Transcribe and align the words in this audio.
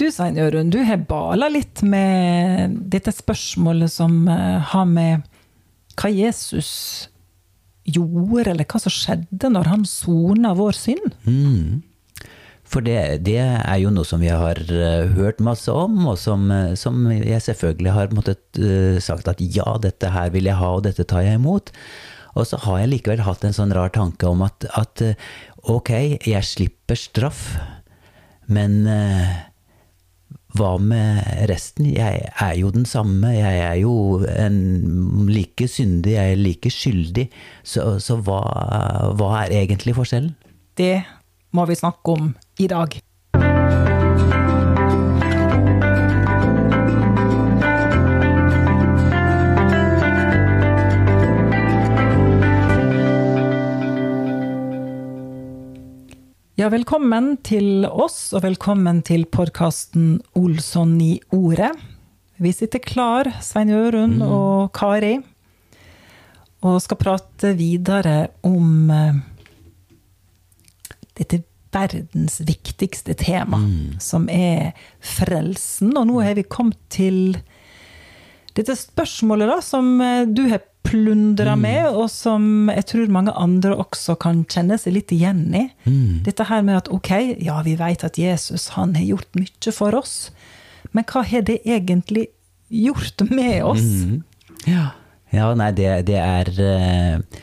Du 0.00 0.06
Svein 0.08 0.38
Jørund, 0.38 0.72
du 0.72 0.80
har 0.80 1.02
bala 1.04 1.50
litt 1.52 1.82
med 1.84 2.78
dette 2.88 3.12
spørsmålet 3.12 3.92
som 3.92 4.22
eh, 4.32 4.70
har 4.72 4.86
med 4.88 5.26
hva 6.00 6.08
Jesus 6.08 6.70
gjorde, 7.84 8.46
eller 8.54 8.64
hva 8.64 8.80
som 8.80 8.94
skjedde 8.94 9.50
når 9.52 9.68
han 9.68 9.84
sona 9.84 10.54
vår 10.56 10.78
synd. 10.78 11.18
Mm. 11.28 11.82
For 12.64 12.86
det, 12.86 13.26
det, 13.26 13.42
er 13.42 13.76
jo 13.82 13.92
noe 13.92 14.08
som 14.08 14.24
vi 14.24 14.30
har 14.32 14.62
uh, 14.70 15.10
hørt 15.18 15.42
masse 15.44 15.68
om, 15.68 15.98
og 16.08 16.16
som, 16.22 16.48
uh, 16.48 16.72
som 16.80 17.04
jeg 17.10 17.44
selvfølgelig 17.50 17.92
har 17.98 18.16
måttet 18.16 18.62
uh, 18.62 18.96
sagt 19.04 19.28
at 19.28 19.44
ja, 19.52 19.68
dette 19.84 20.14
her 20.14 20.32
vil 20.32 20.48
jeg 20.48 20.56
ha, 20.62 20.72
og 20.78 20.86
dette 20.88 21.04
tar 21.04 21.26
jeg 21.26 21.42
imot. 21.42 21.74
Og 22.40 22.48
så 22.48 22.62
har 22.64 22.80
jeg 22.80 22.92
likevel 22.94 23.26
hatt 23.26 23.44
en 23.44 23.58
sånn 23.58 23.76
rar 23.76 23.92
tanke 23.92 24.32
om 24.32 24.46
at, 24.48 24.64
at 24.80 25.04
ok, 25.68 25.92
jeg 26.24 26.52
slipper 26.54 26.96
straff, 26.96 27.50
men 28.48 28.86
hva 30.58 30.74
med 30.82 31.22
resten? 31.50 31.86
Jeg 31.94 32.30
er 32.30 32.54
jo 32.58 32.70
den 32.74 32.86
samme. 32.88 33.32
Jeg 33.34 33.60
er 33.64 33.76
jo 33.82 33.94
en, 34.24 35.28
like 35.30 35.68
syndig, 35.70 36.16
jeg 36.16 36.34
er 36.34 36.40
like 36.40 36.72
skyldig. 36.72 37.28
Så, 37.62 37.98
så 38.02 38.18
hva, 38.24 38.40
hva, 39.18 39.30
er 39.44 39.60
egentlig 39.62 39.96
forskjellen? 39.98 40.34
Det 40.78 40.96
må 41.56 41.66
vi 41.70 41.78
snakke 41.78 42.16
om 42.16 42.32
i 42.58 42.68
dag. 42.70 42.98
Ja, 56.60 56.66
velkommen 56.68 57.38
til 57.40 57.86
oss, 57.88 58.34
og 58.36 58.42
velkommen 58.44 58.98
til 59.06 59.22
podkasten 59.32 60.18
Olsson 60.36 60.90
i 61.00 61.14
ordet. 61.32 61.70
Vi 62.36 62.50
sitter 62.52 62.82
klar, 62.84 63.30
Svein 63.40 63.70
Jørund 63.72 64.18
mm. 64.18 64.26
og 64.26 64.66
Kari, 64.76 65.14
og 66.60 66.76
skal 66.84 67.00
prate 67.00 67.54
videre 67.56 68.26
om 68.44 68.92
uh, 68.92 69.22
dette 71.16 71.40
verdens 71.72 72.42
viktigste 72.44 73.16
tema, 73.16 73.62
mm. 73.64 73.96
som 74.04 74.28
er 74.28 74.74
frelsen. 75.00 75.94
Og 75.96 76.10
nå 76.12 76.20
har 76.26 76.36
vi 76.36 76.44
kommet 76.44 76.82
til 76.92 77.38
dette 78.52 78.76
spørsmålet 78.76 79.48
da, 79.48 79.62
som 79.64 79.94
eh, 80.04 80.26
du 80.28 80.44
har 80.50 80.66
plundra 80.90 81.54
mm. 81.54 81.62
med, 81.62 81.88
og 81.94 82.08
som 82.12 82.70
jeg 82.72 82.86
tror 82.90 83.12
mange 83.14 83.34
andre 83.38 83.76
også 83.78 84.16
kan 84.20 84.42
kjenne 84.50 84.78
seg 84.80 84.96
litt 84.96 85.14
igjen 85.14 85.44
i. 85.54 85.66
Mm. 85.86 86.22
Dette 86.26 86.46
her 86.50 86.64
med 86.66 86.80
at 86.80 86.90
ok, 86.92 87.12
ja, 87.38 87.60
vi 87.66 87.76
vet 87.78 88.04
at 88.06 88.18
Jesus 88.20 88.70
han 88.76 88.96
har 88.98 89.06
gjort 89.12 89.38
mye 89.38 89.74
for 89.74 89.96
oss, 89.98 90.16
men 90.96 91.06
hva 91.06 91.22
har 91.26 91.46
det 91.46 91.60
egentlig 91.62 92.28
gjort 92.70 93.22
med 93.30 93.62
oss? 93.66 93.86
Mm. 93.86 94.22
Ja. 94.66 94.86
ja. 95.34 95.52
nei, 95.58 95.70
det, 95.76 95.90
det 96.10 96.18
er 96.18 96.50
uh, 96.58 97.42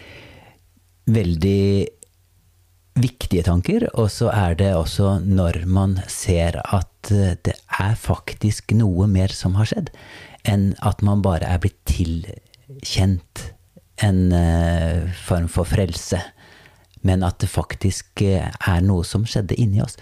veldig 1.07 1.63
viktige 2.97 3.45
tanker, 3.45 3.87
og 3.93 4.09
så 4.11 4.31
er 4.33 4.57
det 4.59 4.71
også 4.75 5.19
når 5.23 5.63
man 5.69 5.99
ser 6.11 6.59
at 6.65 7.11
uh, 7.13 7.35
det 7.47 7.55
er 7.79 7.95
faktisk 7.99 8.75
noe 8.75 9.07
mer 9.11 9.31
som 9.33 9.55
har 9.59 9.69
skjedd, 9.71 9.93
enn 10.47 10.71
at 10.85 11.03
man 11.05 11.23
bare 11.23 11.47
er 11.47 11.61
blitt 11.63 11.79
tilkjent 12.67 13.51
en 14.03 14.27
uh, 14.33 15.07
form 15.25 15.47
for 15.49 15.65
frelse, 15.65 16.19
men 17.07 17.23
at 17.25 17.39
det 17.41 17.49
faktisk 17.49 18.21
uh, 18.25 18.51
er 18.51 18.83
noe 18.85 19.05
som 19.07 19.25
skjedde 19.25 19.57
inni 19.57 19.81
oss. 19.81 19.97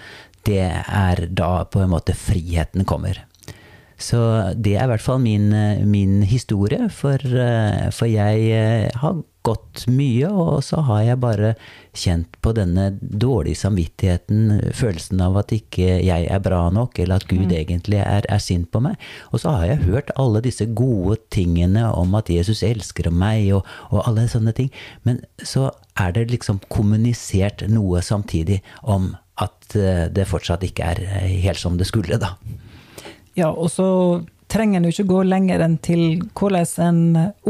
Det 0.45 0.65
er 0.65 1.25
da 1.31 1.65
på 1.69 1.81
en 1.81 1.93
måte 1.93 2.17
friheten 2.17 2.85
kommer. 2.85 3.23
Så 3.97 4.19
det 4.59 4.75
er 4.75 4.85
i 4.85 4.91
hvert 4.91 5.01
fall 5.05 5.21
min, 5.23 5.47
min 5.87 6.19
historie, 6.27 6.89
for, 6.91 7.21
for 7.95 8.11
jeg 8.11 8.89
har 8.99 9.21
gått 9.45 9.85
mye, 9.91 10.29
og 10.29 10.63
så 10.65 10.81
har 10.87 11.03
jeg 11.05 11.21
bare 11.21 11.51
kjent 11.95 12.37
på 12.43 12.51
denne 12.57 12.89
dårlige 12.99 13.61
samvittigheten, 13.61 14.71
følelsen 14.75 15.21
av 15.23 15.37
at 15.41 15.53
ikke 15.55 15.99
jeg 16.03 16.27
er 16.31 16.43
bra 16.43 16.65
nok, 16.73 16.99
eller 16.99 17.21
at 17.21 17.27
Gud 17.29 17.47
mm. 17.51 17.55
egentlig 17.61 18.01
er, 18.01 18.27
er, 18.27 18.43
sint 18.43 18.71
på 18.73 18.81
meg. 18.83 18.99
Og 19.31 19.43
så 19.43 19.55
har 19.55 19.69
jeg 19.69 19.85
hørt 19.85 20.13
alle 20.21 20.43
disse 20.45 20.67
gode 20.77 21.19
tingene 21.33 21.87
om 21.93 22.15
at 22.17 22.31
Jesus 22.33 22.63
elsker 22.65 23.11
meg, 23.13 23.51
og, 23.55 23.65
og 23.91 24.03
alle 24.05 24.27
sånne 24.31 24.55
ting. 24.57 24.71
Men 25.07 25.21
så 25.43 25.69
er 25.99 26.15
det 26.15 26.29
liksom 26.33 26.59
kommunisert 26.69 27.63
noe 27.71 28.03
samtidig 28.03 28.61
om 28.83 29.13
at 29.41 29.75
eh, 29.75 30.05
det 30.11 30.29
fortsatt 30.29 30.63
ikke 30.63 30.93
er 30.93 31.03
helt 31.43 31.59
som 31.59 31.79
det 31.79 31.87
skulle, 31.89 32.19
da. 32.21 32.35
Ja, 33.35 33.49
og 33.51 33.67
så 33.73 33.87
trenger 34.55 34.79
en 34.79 34.87
jo 34.87 34.93
ikke 34.93 35.09
gå 35.09 35.25
lenger 35.27 35.63
enn 35.65 35.75
til 35.83 36.21
hvordan 36.37 36.87
en 36.87 37.01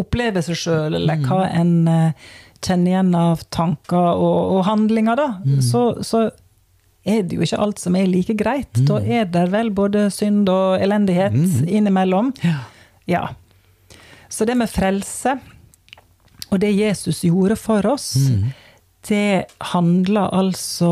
opplever 0.01 0.45
seg 0.45 0.59
sjøl, 0.59 0.97
eller 0.97 1.21
hva 1.21 1.43
mm. 1.45 1.53
en 1.61 1.75
eh, 1.91 2.31
kjenner 2.65 2.91
igjen 2.91 3.13
av 3.17 3.45
tanker 3.53 4.09
og, 4.15 4.57
og 4.57 4.65
handlinger, 4.67 5.19
da. 5.19 5.29
Mm. 5.45 5.61
Så, 5.65 5.85
så, 6.05 6.27
er 7.05 7.21
det 7.21 7.37
jo 7.37 7.45
ikke 7.45 7.59
alt 7.61 7.77
som 7.77 7.93
er 7.93 8.07
like 8.09 8.33
greit. 8.33 8.79
Mm. 8.79 8.85
Da 8.89 8.95
er 9.19 9.27
det 9.29 9.43
vel 9.53 9.67
både 9.77 10.07
synd 10.09 10.49
og 10.49 10.81
elendighet 10.81 11.35
mm. 11.37 11.67
innimellom. 11.69 12.31
Ja. 12.41 12.55
ja. 13.05 13.27
Så 14.25 14.47
det 14.49 14.55
med 14.57 14.71
frelse, 14.73 15.35
og 16.49 16.63
det 16.63 16.71
Jesus 16.73 17.21
gjorde 17.27 17.59
for 17.61 17.85
oss, 17.91 18.15
mm. 18.15 18.47
det 19.11 19.45
handler 19.75 20.33
altså 20.33 20.89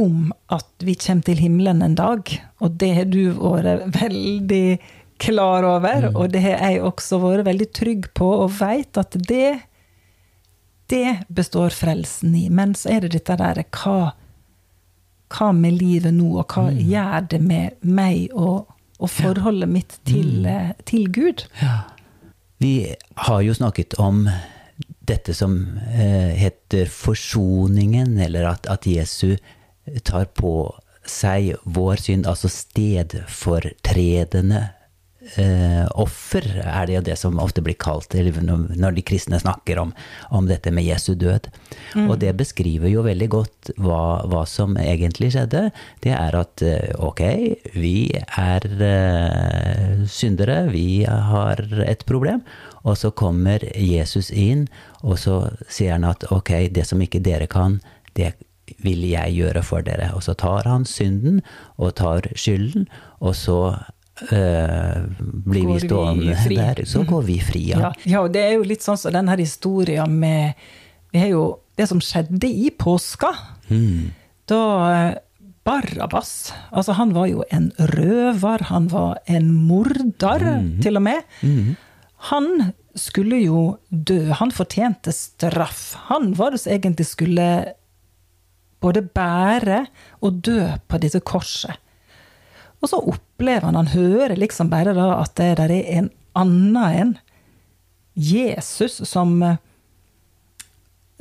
om 0.00 0.32
at 0.52 0.70
vi 0.84 0.94
kommer 0.94 1.26
til 1.26 1.42
himmelen 1.42 1.82
en 1.84 1.96
dag. 1.98 2.32
Og 2.64 2.78
det 2.80 2.92
har 2.96 3.10
du 3.12 3.32
vært 3.36 3.88
veldig 4.00 4.78
klar 5.22 5.66
over, 5.68 6.08
mm. 6.08 6.16
og 6.16 6.32
det 6.32 6.42
har 6.42 6.64
jeg 6.64 6.82
også 6.82 7.20
vært 7.22 7.46
veldig 7.46 7.68
trygg 7.76 8.08
på, 8.16 8.30
og 8.44 8.56
veit 8.58 8.98
at 8.98 9.14
det 9.28 9.60
det 10.92 11.18
består 11.28 11.70
frelsen 11.70 12.34
i. 12.34 12.50
Men 12.50 12.74
så 12.74 12.96
er 12.96 13.04
det 13.04 13.14
dette 13.14 13.38
derre 13.40 13.64
hva, 13.72 14.12
hva 15.32 15.48
med 15.56 15.78
livet 15.80 16.12
nå, 16.12 16.28
og 16.42 16.52
hva 16.52 16.68
mm. 16.68 16.80
gjør 16.90 17.28
det 17.32 17.40
med 17.46 17.86
meg 17.86 18.34
og, 18.36 18.68
og 18.98 19.12
forholdet 19.12 19.68
ja. 19.68 19.72
mitt 19.72 19.96
til, 20.08 20.42
mm. 20.42 20.50
Eh, 20.52 20.74
til 20.88 21.08
Gud? 21.14 21.46
Ja. 21.62 21.78
Vi 22.62 22.74
har 23.26 23.40
jo 23.42 23.54
snakket 23.56 23.96
om 23.98 24.26
dette 25.08 25.34
som 25.34 25.56
eh, 25.88 26.36
heter 26.38 26.90
forsoningen, 26.92 28.18
eller 28.20 28.52
at, 28.52 28.68
at 28.70 28.86
Jesu 28.86 29.38
tar 30.04 30.26
på 30.38 30.52
seg 31.08 31.56
vår 31.64 31.96
synd, 31.98 32.26
altså 32.30 32.48
stedfortredende 32.52 34.68
eh, 35.36 35.86
offer, 35.98 36.44
er 36.62 36.86
det 36.86 36.94
jo 36.94 37.02
det 37.06 37.16
som 37.18 37.40
ofte 37.42 37.62
blir 37.64 37.76
kalt 37.80 38.14
når 38.14 38.96
de 38.96 39.04
kristne 39.06 39.40
snakker 39.40 39.80
om, 39.82 39.92
om 40.30 40.48
dette 40.50 40.72
med 40.74 40.86
Jesu 40.86 41.14
død. 41.18 41.48
Mm. 41.94 42.08
Og 42.08 42.18
det 42.22 42.34
beskriver 42.38 42.92
jo 42.92 43.04
veldig 43.06 43.28
godt 43.32 43.72
hva, 43.78 44.22
hva, 44.30 44.44
som 44.48 44.76
egentlig 44.80 45.32
skjedde. 45.34 45.68
Det 46.04 46.14
er 46.14 46.38
at 46.38 46.64
eh, 46.66 46.92
ok, 46.98 47.22
vi 47.74 47.96
er 48.14 48.68
eh, 48.90 50.04
syndere, 50.06 50.64
vi 50.72 51.04
har 51.06 51.64
et 51.86 52.06
problem. 52.08 52.44
Og 52.82 52.96
så 52.98 53.12
kommer 53.14 53.62
Jesus 53.78 54.32
inn, 54.34 54.66
og 55.02 55.18
så 55.22 55.44
sier 55.70 55.94
han 55.94 56.08
at 56.08 56.26
ok, 56.34 56.56
det 56.74 56.86
som 56.88 57.02
ikke 57.02 57.22
dere 57.22 57.46
kan, 57.50 57.78
det 58.18 58.34
vil 58.82 59.02
jeg 59.08 59.34
gjøre 59.36 59.62
for 59.66 59.84
dere. 59.86 60.12
Og 60.16 60.24
så 60.26 60.34
tar 60.38 60.68
han 60.68 60.86
synden 60.88 61.40
og 61.76 61.94
tar 62.00 62.28
skylden, 62.38 62.86
og 63.20 63.36
så 63.38 63.58
øh, 64.30 65.02
blir 65.46 65.66
går 65.66 65.74
vi 65.74 65.86
stående 65.86 66.38
vi 66.48 66.56
der. 66.56 66.84
Så 66.88 67.04
går 67.08 67.26
vi 67.28 67.40
fri, 67.40 67.66
ja. 67.72 67.88
ja. 67.88 67.92
ja. 68.04 68.22
og 68.22 68.32
det 68.34 68.46
er 68.46 68.56
jo 68.56 68.68
litt 68.68 68.84
sånn 68.84 69.00
som 69.00 69.14
denne 69.14 69.36
historien 69.40 70.18
med 70.22 70.58
Vi 71.12 71.20
har 71.20 71.28
jo 71.34 71.44
det 71.76 71.88
som 71.90 72.00
skjedde 72.00 72.48
i 72.48 72.70
påska. 72.70 73.32
Mm. 73.68 74.12
Da 74.48 74.62
eh, 74.92 75.14
Barabas 75.62 76.52
Altså, 76.72 76.96
han 76.98 77.12
var 77.14 77.28
jo 77.30 77.44
en 77.54 77.70
røver, 77.78 78.64
han 78.72 78.88
var 78.90 79.20
en 79.30 79.52
morder, 79.52 80.42
mm. 80.58 80.70
til 80.82 80.98
og 80.98 81.04
med. 81.06 81.22
Mm. 81.42 81.74
Han 82.32 82.48
skulle 82.98 83.38
jo 83.42 83.62
dø. 83.88 84.32
Han 84.38 84.52
fortjente 84.54 85.12
straff. 85.14 85.94
Han 86.10 86.32
var 86.38 86.52
det 86.52 86.62
som 86.64 86.74
egentlig 86.74 87.08
skulle 87.08 87.46
både 88.82 89.04
bære 89.14 89.84
og 90.22 90.42
dø 90.44 90.66
på 90.88 91.00
dette 91.02 91.22
korset. 91.24 91.78
Og 92.82 92.90
så 92.90 92.98
opplever 92.98 93.68
han, 93.68 93.78
han 93.78 93.92
hører 93.94 94.34
liksom 94.38 94.70
bare 94.72 94.94
da 94.96 95.12
at 95.20 95.36
det 95.38 95.52
der 95.60 95.70
er 95.70 95.90
en 96.00 96.10
annen 96.38 96.78
enn 96.82 97.12
Jesus 98.18 98.98
som, 99.08 99.38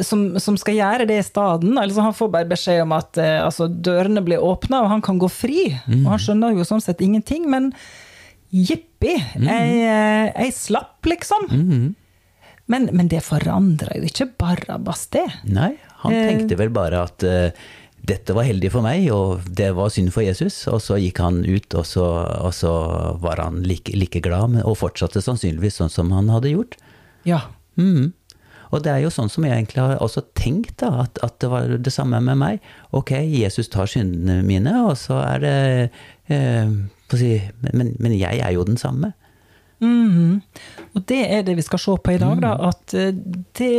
som, 0.02 0.24
som 0.42 0.58
skal 0.60 0.80
gjøre 0.80 1.08
det 1.08 1.20
i 1.22 1.26
stedet. 1.26 1.72
Altså 1.80 2.06
han 2.08 2.18
får 2.18 2.32
bare 2.34 2.50
beskjed 2.50 2.82
om 2.84 2.96
at 2.98 3.20
eh, 3.22 3.38
altså, 3.46 3.70
dørene 3.70 4.24
blir 4.26 4.44
åpna, 4.44 4.84
og 4.84 4.92
han 4.96 5.04
kan 5.06 5.22
gå 5.22 5.30
fri. 5.32 5.70
Mm. 5.86 6.02
Og 6.04 6.16
han 6.16 6.24
skjønner 6.26 6.58
jo 6.58 6.68
sånn 6.68 6.84
sett 6.84 7.04
ingenting, 7.06 7.48
men 7.52 7.72
jippi, 8.52 9.16
mm. 9.16 9.48
jeg, 9.48 9.78
eh, 9.86 10.28
jeg, 10.34 10.56
slapp, 10.58 11.00
liksom. 11.08 11.48
Mm. 11.48 11.90
Men, 12.72 12.90
men, 12.96 13.08
det 13.12 13.24
forandrer 13.26 14.00
jo 14.00 14.10
ikke 14.10 14.32
Barabas, 14.40 15.06
det. 15.14 15.26
Nei, 15.48 15.74
han 16.04 16.16
eh. 16.18 16.28
tenkte 16.30 16.58
vel 16.60 16.74
bare 16.74 17.06
at 17.08 17.26
uh, 17.28 17.70
dette 18.02 18.34
var 18.34 18.48
heldig 18.48 18.72
for 18.74 18.86
meg, 18.86 19.06
og 19.14 19.46
det 19.46 19.70
var 19.78 19.92
synd 19.94 20.10
for 20.14 20.26
Jesus. 20.26 20.64
Og 20.72 20.82
så 20.82 20.98
gikk 21.02 21.22
han 21.22 21.44
ut, 21.46 21.70
og 21.78 21.86
så, 21.86 22.06
og 22.42 22.54
så 22.58 22.72
var 23.22 23.44
han 23.44 23.62
like, 23.68 23.94
like 23.98 24.24
glad, 24.26 24.58
og 24.64 24.80
fortsatte 24.80 25.22
sannsynligvis 25.22 25.78
sånn 25.82 25.94
som 25.94 26.14
han 26.16 26.32
hadde 26.34 26.56
gjort. 26.56 26.80
Ja. 27.30 27.46
Mm. 27.78 28.12
Og 28.72 28.84
det 28.86 28.94
er 28.94 29.02
jo 29.04 29.12
sånn 29.12 29.30
som 29.32 29.46
jeg 29.46 29.54
egentlig 29.54 29.84
har 29.84 30.00
også 30.04 30.24
tenkt, 30.38 30.78
da, 30.82 31.04
at, 31.04 31.20
at 31.26 31.38
det 31.44 31.50
var 31.52 31.74
det 31.76 31.94
samme 31.94 32.22
med 32.24 32.40
meg. 32.40 32.70
Ok, 32.96 33.14
Jesus 33.28 33.70
tar 33.72 33.90
syndene 33.92 34.40
mine, 34.48 34.74
og 34.88 34.96
så 35.00 35.20
er 35.26 35.44
det 35.44 35.58
eh, 36.32 36.72
si, 37.12 37.34
men, 37.68 37.92
men, 38.00 38.16
jeg 38.16 38.40
er 38.40 38.56
jo 38.56 38.66
den 38.68 38.80
samme. 38.80 39.12
Mm. 39.84 40.40
Og 40.96 41.06
det 41.10 41.22
er 41.28 41.44
det 41.46 41.58
vi 41.60 41.66
skal 41.68 41.82
se 41.84 41.98
på 42.00 42.16
i 42.16 42.22
dag, 42.22 42.40
da. 42.44 42.56
At 42.72 42.96
eh, 42.96 43.12
det 43.60 43.76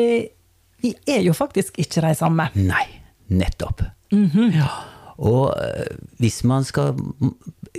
Vi 0.82 0.94
er 1.08 1.22
jo 1.22 1.32
faktisk 1.32 1.78
ikke 1.78 2.02
de 2.08 2.14
samme. 2.18 2.48
Nei, 2.54 2.86
nettopp. 3.28 3.82
Mm 4.12 4.26
-hmm. 4.26 4.56
ja. 4.56 4.68
Og 5.16 5.54
eh, 5.62 5.96
hvis 6.18 6.44
man 6.44 6.64
skal 6.64 6.94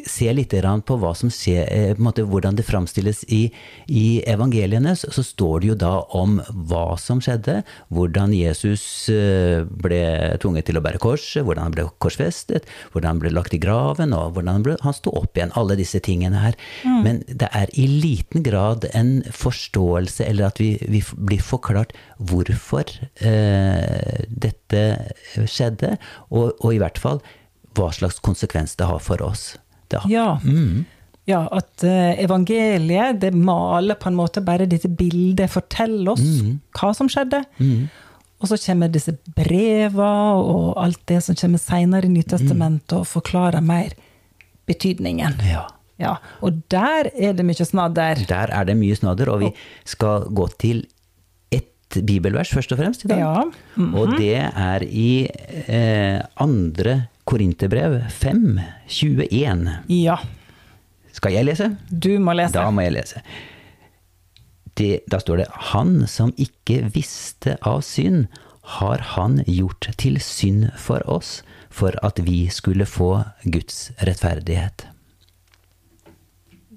se 0.10 0.32
litt 0.34 0.54
på 0.88 0.96
skjer, 0.98 1.54
eh, 1.70 1.98
måte, 2.02 2.24
hvordan 2.26 2.56
det 2.58 2.66
framstilles 2.66 3.24
i, 3.30 3.52
i, 3.88 4.24
evangeliene, 4.26 4.96
så 4.96 5.24
står 5.24 5.62
det 5.62 5.68
jo 5.68 5.76
da 5.76 5.92
om 6.18 6.40
hva 6.50 6.98
som 6.98 7.22
skjedde, 7.22 7.62
hvordan 7.94 8.34
Jesus 8.34 9.10
eh, 9.14 9.62
ble 9.64 10.02
tvunget 10.42 10.70
til 10.70 10.80
å 10.80 10.84
bære 10.84 11.02
korset, 11.04 11.44
hvordan 11.46 11.70
han 11.70 11.76
ble 11.76 11.86
korsfestet, 12.02 12.66
hvordan 12.92 13.14
han 13.14 13.22
ble 13.22 13.34
lagt 13.36 13.54
i 13.54 13.62
graven, 13.62 14.16
og 14.18 14.34
hvordan 14.34 14.54
han, 14.58 14.66
ble, 14.66 14.78
han 14.82 14.98
sto 14.98 15.14
opp 15.14 15.38
igjen. 15.38 15.54
Alle 15.60 15.78
disse 15.78 16.02
tingene 16.04 16.42
her. 16.42 16.58
Mm. 16.82 17.00
Men 17.06 17.22
det 17.30 17.52
er 17.54 17.70
i 17.78 17.86
liten 17.88 18.46
grad 18.46 18.90
en 18.98 19.20
forståelse, 19.30 20.26
eller 20.26 20.50
at 20.50 20.62
vi, 20.62 20.74
vi 20.90 21.04
blir 21.14 21.44
forklart 21.44 21.94
hvorfor 22.18 22.90
eh, 23.22 24.26
dette 24.28 24.84
skjedde, 25.46 25.96
og, 26.34 26.58
og 26.60 26.74
i 26.74 26.82
hvert 26.82 26.98
fall 26.98 27.22
hva 27.78 27.90
slags 27.94 28.20
konsekvens 28.22 28.76
det 28.78 28.88
har 28.90 29.02
for 29.02 29.22
oss. 29.26 29.54
Da. 29.94 30.04
Ja. 30.12 30.28
Mm. 30.44 30.84
ja. 31.30 31.44
at 31.52 31.86
uh, 31.88 32.14
evangeliet 32.22 33.22
det 33.22 33.34
maler 33.34 34.00
på 34.00 34.12
en 34.12 34.18
måte 34.20 34.44
bare 34.46 34.70
dette 34.70 34.92
bildet, 34.92 35.52
forteller 35.54 36.16
oss 36.16 36.24
mm. 36.24 36.58
hva 36.80 36.94
som 36.98 37.12
skjedde. 37.12 37.44
Mm. 37.60 37.86
Og 38.44 38.50
så 38.52 38.60
kommer 38.60 38.92
disse 38.92 39.14
breva 39.38 40.10
og 40.36 40.74
alt 40.82 41.00
det 41.08 41.22
som 41.24 41.38
kommer 41.40 41.62
seinere 41.62 42.10
i 42.10 42.12
Nytestamentet, 42.12 42.98
og 43.00 43.08
forklarer 43.08 43.64
mer 43.64 43.94
betydningen. 44.68 45.38
Ja. 45.48 45.64
ja. 46.02 46.18
Og 46.44 46.60
der 46.72 47.08
er 47.14 47.38
det 47.38 47.46
mye 47.48 47.68
snadder. 47.68 48.26
Der 48.28 48.52
er 48.52 48.68
det 48.68 48.76
mye 48.80 48.98
snadder, 49.00 49.32
og 49.32 49.46
vi 49.46 49.54
skal 49.88 50.28
gå 50.28 50.50
til 50.60 50.84
ett 51.56 52.02
bibelvers 52.04 52.52
først 52.52 52.76
og 52.76 52.82
fremst 52.82 53.06
i 53.06 53.14
dag. 53.14 53.24
Ja. 53.24 53.44
Mm 53.76 53.94
-hmm. 53.94 53.98
Og 53.98 54.18
det 54.20 54.36
er 54.56 54.84
i 54.84 55.28
eh, 55.68 56.22
andre 56.36 57.08
Korinterbrev 57.24 58.10
5, 58.10 58.60
21. 58.88 59.70
Ja. 59.88 60.18
Skal 61.14 61.36
jeg 61.38 61.48
lese? 61.48 61.70
Du 61.90 62.12
må 62.20 62.36
lese. 62.36 62.56
Da 62.58 62.70
må 62.74 62.84
jeg 62.86 62.96
lese. 62.98 63.22
Det, 64.74 65.04
da 65.08 65.20
står 65.22 65.44
det 65.44 65.48
'Han 65.52 66.08
som 66.08 66.34
ikke 66.38 66.90
visste 66.94 67.58
av 67.62 67.82
synd, 67.82 68.28
har 68.64 68.98
han 68.98 69.44
gjort 69.46 69.90
til 69.98 70.20
synd 70.22 70.72
for 70.78 71.04
oss, 71.10 71.44
for 71.70 71.94
at 72.04 72.20
vi 72.20 72.48
skulle 72.50 72.86
få 72.86 73.24
Guds 73.44 73.92
rettferdighet'. 74.00 74.88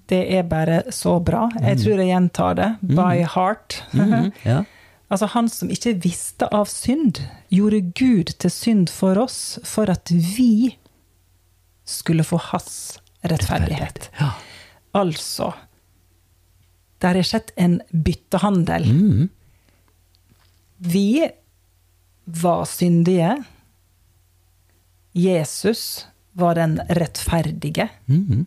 Det 0.07 0.23
er 0.39 0.43
bare 0.43 0.83
så 0.91 1.19
bra. 1.19 1.49
Jeg 1.61 1.77
mm. 1.79 1.83
tror 1.83 1.99
jeg 1.99 2.07
gjentar 2.07 2.55
det. 2.55 2.77
By 2.83 3.23
mm. 3.23 3.29
heart. 3.35 3.85
Mm, 3.93 4.33
ja. 4.45 4.63
Altså, 5.07 5.29
han 5.31 5.49
som 5.49 5.71
ikke 5.71 5.95
visste 6.03 6.49
av 6.51 6.67
synd, 6.71 7.21
gjorde 7.53 7.85
Gud 7.95 8.33
til 8.43 8.51
synd 8.51 8.91
for 8.91 9.19
oss, 9.23 9.59
for 9.63 9.91
at 9.93 10.11
vi 10.11 10.75
skulle 11.87 12.27
få 12.27 12.41
hans 12.51 12.99
rettferdighet. 13.23 14.11
Ja. 14.19 14.33
Altså 14.97 15.53
Der 17.05 17.19
er 17.21 17.27
skjedd 17.29 17.53
en 17.61 17.81
byttehandel. 17.93 18.87
Mm. 18.89 19.27
Vi 20.79 21.29
var 22.25 22.65
syndige. 22.65 23.35
Jesus 25.13 26.07
var 26.33 26.57
den 26.57 26.81
rettferdige. 26.89 27.91
Mm. 28.09 28.47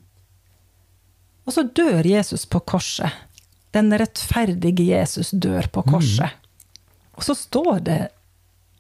Og 1.45 1.53
så 1.53 1.63
dør 1.63 2.05
Jesus 2.05 2.45
på 2.49 2.59
korset. 2.59 3.13
Den 3.73 3.93
rettferdige 3.93 4.89
Jesus 4.97 5.29
dør 5.29 5.69
på 5.71 5.85
korset. 5.85 6.33
Mm. 6.33 6.48
Og 7.19 7.25
så 7.27 7.35
står 7.35 7.81
det 7.83 8.01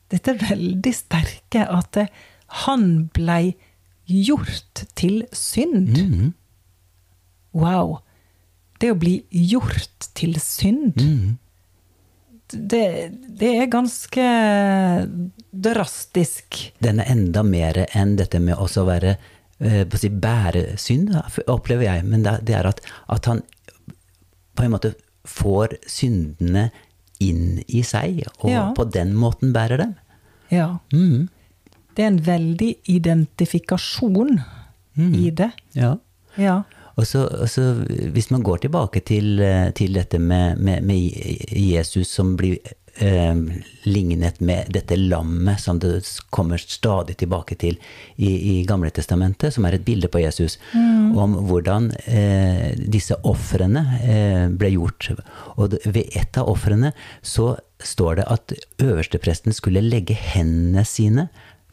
dette 0.09 0.33
veldig 0.39 0.93
sterke 0.95 1.65
at 1.67 1.99
han 2.63 2.85
blei 3.13 3.57
gjort 4.09 4.85
til 4.97 5.25
synd. 5.35 5.91
Mm. 5.99 6.31
Wow. 7.59 7.99
Det 8.79 8.93
å 8.93 8.97
bli 8.97 9.19
gjort 9.51 10.07
til 10.15 10.37
synd, 10.39 10.95
mm. 10.95 11.35
det, 12.71 12.85
det, 13.41 13.51
er 13.59 13.71
ganske 13.71 14.25
drastisk. 15.51 16.61
Den 16.79 17.03
er 17.03 17.11
enda 17.11 17.43
mer 17.43 17.83
enn 17.91 18.15
dette 18.17 18.39
med 18.39 18.55
å 18.55 18.85
være 18.87 19.17
eh, 19.59 19.83
på 19.83 19.99
å 19.99 20.01
si, 20.01 20.09
bære 20.09 20.79
synd, 20.79 21.11
opplever 21.51 21.89
jeg. 21.89 22.07
Men 22.07 22.23
det, 22.23 22.55
er 22.55 22.71
at, 22.71 22.79
at 23.11 23.27
han 23.29 23.43
på 24.55 24.63
en 24.63 24.77
måte 24.77 24.95
får 25.27 25.75
syndene 25.91 26.69
inn 27.19 27.59
i 27.67 27.83
seg, 27.83 28.23
og 28.39 28.51
ja. 28.51 28.63
på 28.75 28.85
den 28.87 29.13
måten 29.17 29.53
bærer 29.55 29.83
dem. 29.83 29.93
Ja. 30.53 30.77
Mm. 30.93 31.27
Det 31.95 32.05
er 32.05 32.11
en 32.13 32.25
veldig 32.25 32.73
identifikasjon 32.87 34.37
mm. 34.95 35.15
i 35.19 35.29
det. 35.35 35.49
Ja. 35.75 35.95
ja. 36.39 36.61
Og 36.99 37.07
så, 37.07 37.65
hvis 38.11 38.29
man 38.31 38.43
går 38.43 38.65
tilbake 38.65 39.01
til, 39.07 39.39
eh, 39.39 39.69
til 39.75 39.95
dette 39.95 40.19
med, 40.19 40.59
med, 40.59 40.83
med, 40.83 41.11
Jesus 41.55 42.11
som 42.11 42.35
blir 42.39 42.57
eh, 42.95 43.35
lignet 43.83 44.39
med 44.39 44.71
dette 44.73 44.97
lammet 44.99 45.61
som 45.61 45.79
det 45.79 46.01
kommer 46.33 46.61
stadig 46.61 47.17
tilbake 47.19 47.57
til 47.59 47.77
i, 48.15 48.29
i 48.29 48.55
Gamle 48.67 48.91
Testamentet, 48.93 49.53
som 49.55 49.65
er 49.65 49.77
et 49.77 49.85
bilde 49.85 50.09
på 50.11 50.21
Jesus, 50.23 50.57
mm. 50.73 51.17
om 51.17 51.37
hvordan 51.49 51.91
eh, 52.05 52.73
disse 52.79 53.17
ofrene 53.27 53.85
eh, 54.03 54.45
ble 54.49 54.73
gjort. 54.75 55.11
Og 55.57 55.77
ved 55.85 56.17
et 56.17 56.39
av 56.39 56.49
ofrene 56.51 56.93
så 57.21 57.53
står 57.79 58.19
det 58.19 58.27
at 58.27 58.53
øverstepresten 58.83 59.55
skulle 59.55 59.85
legge 59.85 60.17
hendene 60.17 60.83
sine 60.87 61.29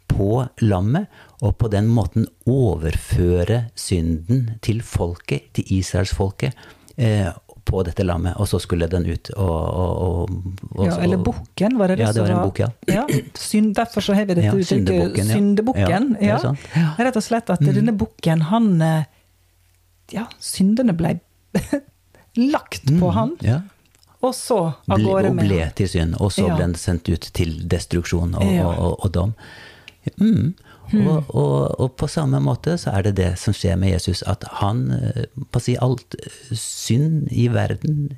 på 0.07 0.45
lammet, 0.63 1.11
og 1.43 1.57
på 1.61 1.69
den 1.69 1.89
måten 1.93 2.29
overføre 2.49 3.67
synden 3.77 4.55
til 4.65 4.81
folket, 4.87 5.51
til 5.59 5.73
israelsfolket. 5.81 6.55
Eh, 6.97 7.29
på 7.67 7.83
dette 7.87 8.05
lammet, 8.07 8.37
og 8.39 8.49
så 8.49 8.61
skulle 8.63 8.87
den 8.91 9.07
ut 9.09 9.31
og, 9.35 9.51
og, 9.51 10.35
og 10.77 10.85
Ja, 10.87 10.97
eller 11.03 11.21
bukken, 11.27 11.79
var 11.81 11.91
det 11.91 11.99
det 11.99 12.07
ja, 12.07 12.13
det 12.15 12.23
var 12.23 12.35
en 12.37 12.43
bok, 12.47 12.61
ja. 12.63 12.69
ja 12.87 13.05
synd, 13.35 13.75
derfor 13.77 14.05
så 14.07 14.15
har 14.15 14.29
vi 14.29 14.37
dette 14.39 14.47
ja, 14.47 14.55
uttrykket 14.55 15.33
syndebukken. 15.33 16.13
Ja. 16.23 16.39
ja. 16.47 16.87
Rett 17.01 17.19
og 17.19 17.27
slett 17.27 17.51
at 17.51 17.65
mm. 17.65 17.73
denne 17.81 17.97
bukken, 17.99 18.47
han 18.53 18.75
eh, 18.83 19.07
Ja, 20.15 20.29
syndene 20.39 20.95
ble 20.95 21.17
lagt 22.55 22.87
på 22.87 23.09
mm. 23.11 23.17
han. 23.17 23.33
Ja. 23.43 23.63
Og 24.23 24.35
så 24.35 24.61
av 24.71 25.03
gårde 25.03 25.33
med 25.35 25.45
Og 25.45 25.51
ble 25.51 25.65
til 25.79 25.91
synd, 25.91 26.19
og 26.23 26.31
så 26.35 26.47
ble 26.47 26.61
den 26.63 26.77
sendt 26.79 27.11
ut 27.11 27.27
til 27.37 27.59
destruksjon 27.67 28.39
og, 28.39 28.79
og 28.95 29.11
dom. 29.15 29.35
Mm. 30.23 30.55
Mm. 30.93 31.07
Og, 31.11 31.31
og, 31.35 31.81
og, 31.81 31.89
på 31.99 32.09
samme 32.11 32.39
måte 32.43 32.77
så 32.79 32.93
er 32.95 33.09
det 33.09 33.17
det 33.19 33.31
som 33.41 33.55
skjer 33.57 33.79
med 33.81 33.91
Jesus, 33.91 34.23
at 34.31 34.45
han 34.61 34.85
eh, 34.95 35.25
på 35.51 35.61
å 35.61 35.65
si 35.65 35.75
alt 35.83 36.15
synd 36.55 37.27
i 37.35 37.49
verden, 37.53 38.13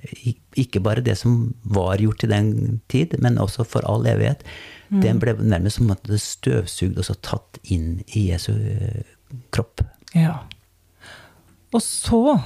ikke 0.58 0.82
bare 0.84 1.04
det 1.04 1.16
som 1.20 1.54
var 1.64 2.02
gjort 2.02 2.26
i 2.26 2.32
den 2.32 2.80
tid, 2.92 3.16
men 3.24 3.40
også 3.40 3.64
for 3.68 3.86
all 3.88 4.06
evighet, 4.08 4.44
mm. 4.90 5.00
den 5.04 5.22
ble 5.22 5.36
nærmest 5.40 5.80
som 5.80 5.94
at 5.94 6.04
det 6.08 6.20
støvsugd 6.24 7.00
og 7.00 7.08
så 7.08 7.16
tatt 7.24 7.60
inn 7.64 8.02
i 8.12 8.28
Jesu 8.28 8.52
eh, 8.52 9.04
kropp. 9.54 9.84
Ja. 10.16 10.42
Og 11.72 11.84
så 11.84 12.38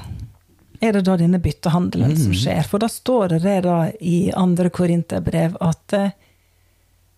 er 0.83 0.97
det 0.97 1.05
da 1.07 1.14
denne 1.19 1.38
byttehandelen 1.43 2.14
mm. 2.17 2.23
som 2.25 2.35
skjer. 2.35 2.67
For 2.67 2.83
da 2.83 2.88
står 2.91 3.38
det 3.43 3.61
da 3.67 3.79
i 4.02 4.33
andre 4.35 4.71
Korinterbrev 4.75 5.59
at 5.62 5.95
eh, 5.99 6.14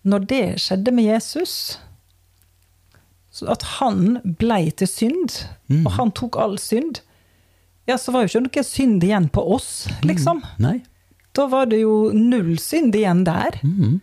når 0.05 0.27
det 0.29 0.45
skjedde 0.61 0.93
med 0.93 1.07
Jesus 1.09 1.55
så 3.35 3.49
at 3.51 3.65
han 3.81 4.21
blei 4.39 4.69
til 4.79 4.87
synd, 4.87 5.41
mm. 5.67 5.83
og 5.83 5.95
han 5.97 6.13
tok 6.15 6.37
all 6.39 6.55
synd, 6.61 7.01
ja, 7.85 7.97
så 7.99 8.13
var 8.15 8.23
jo 8.23 8.31
ikke 8.31 8.45
noe 8.47 8.63
synd 8.65 9.03
igjen 9.03 9.27
på 9.33 9.43
oss, 9.57 9.71
mm. 9.91 10.05
liksom. 10.07 10.39
Mm. 10.57 10.79
Da 11.35 11.47
var 11.51 11.67
det 11.69 11.81
jo 11.83 12.13
null 12.15 12.55
synd 12.63 12.95
igjen 12.95 13.25
der. 13.27 13.59
Mm. 13.61 13.99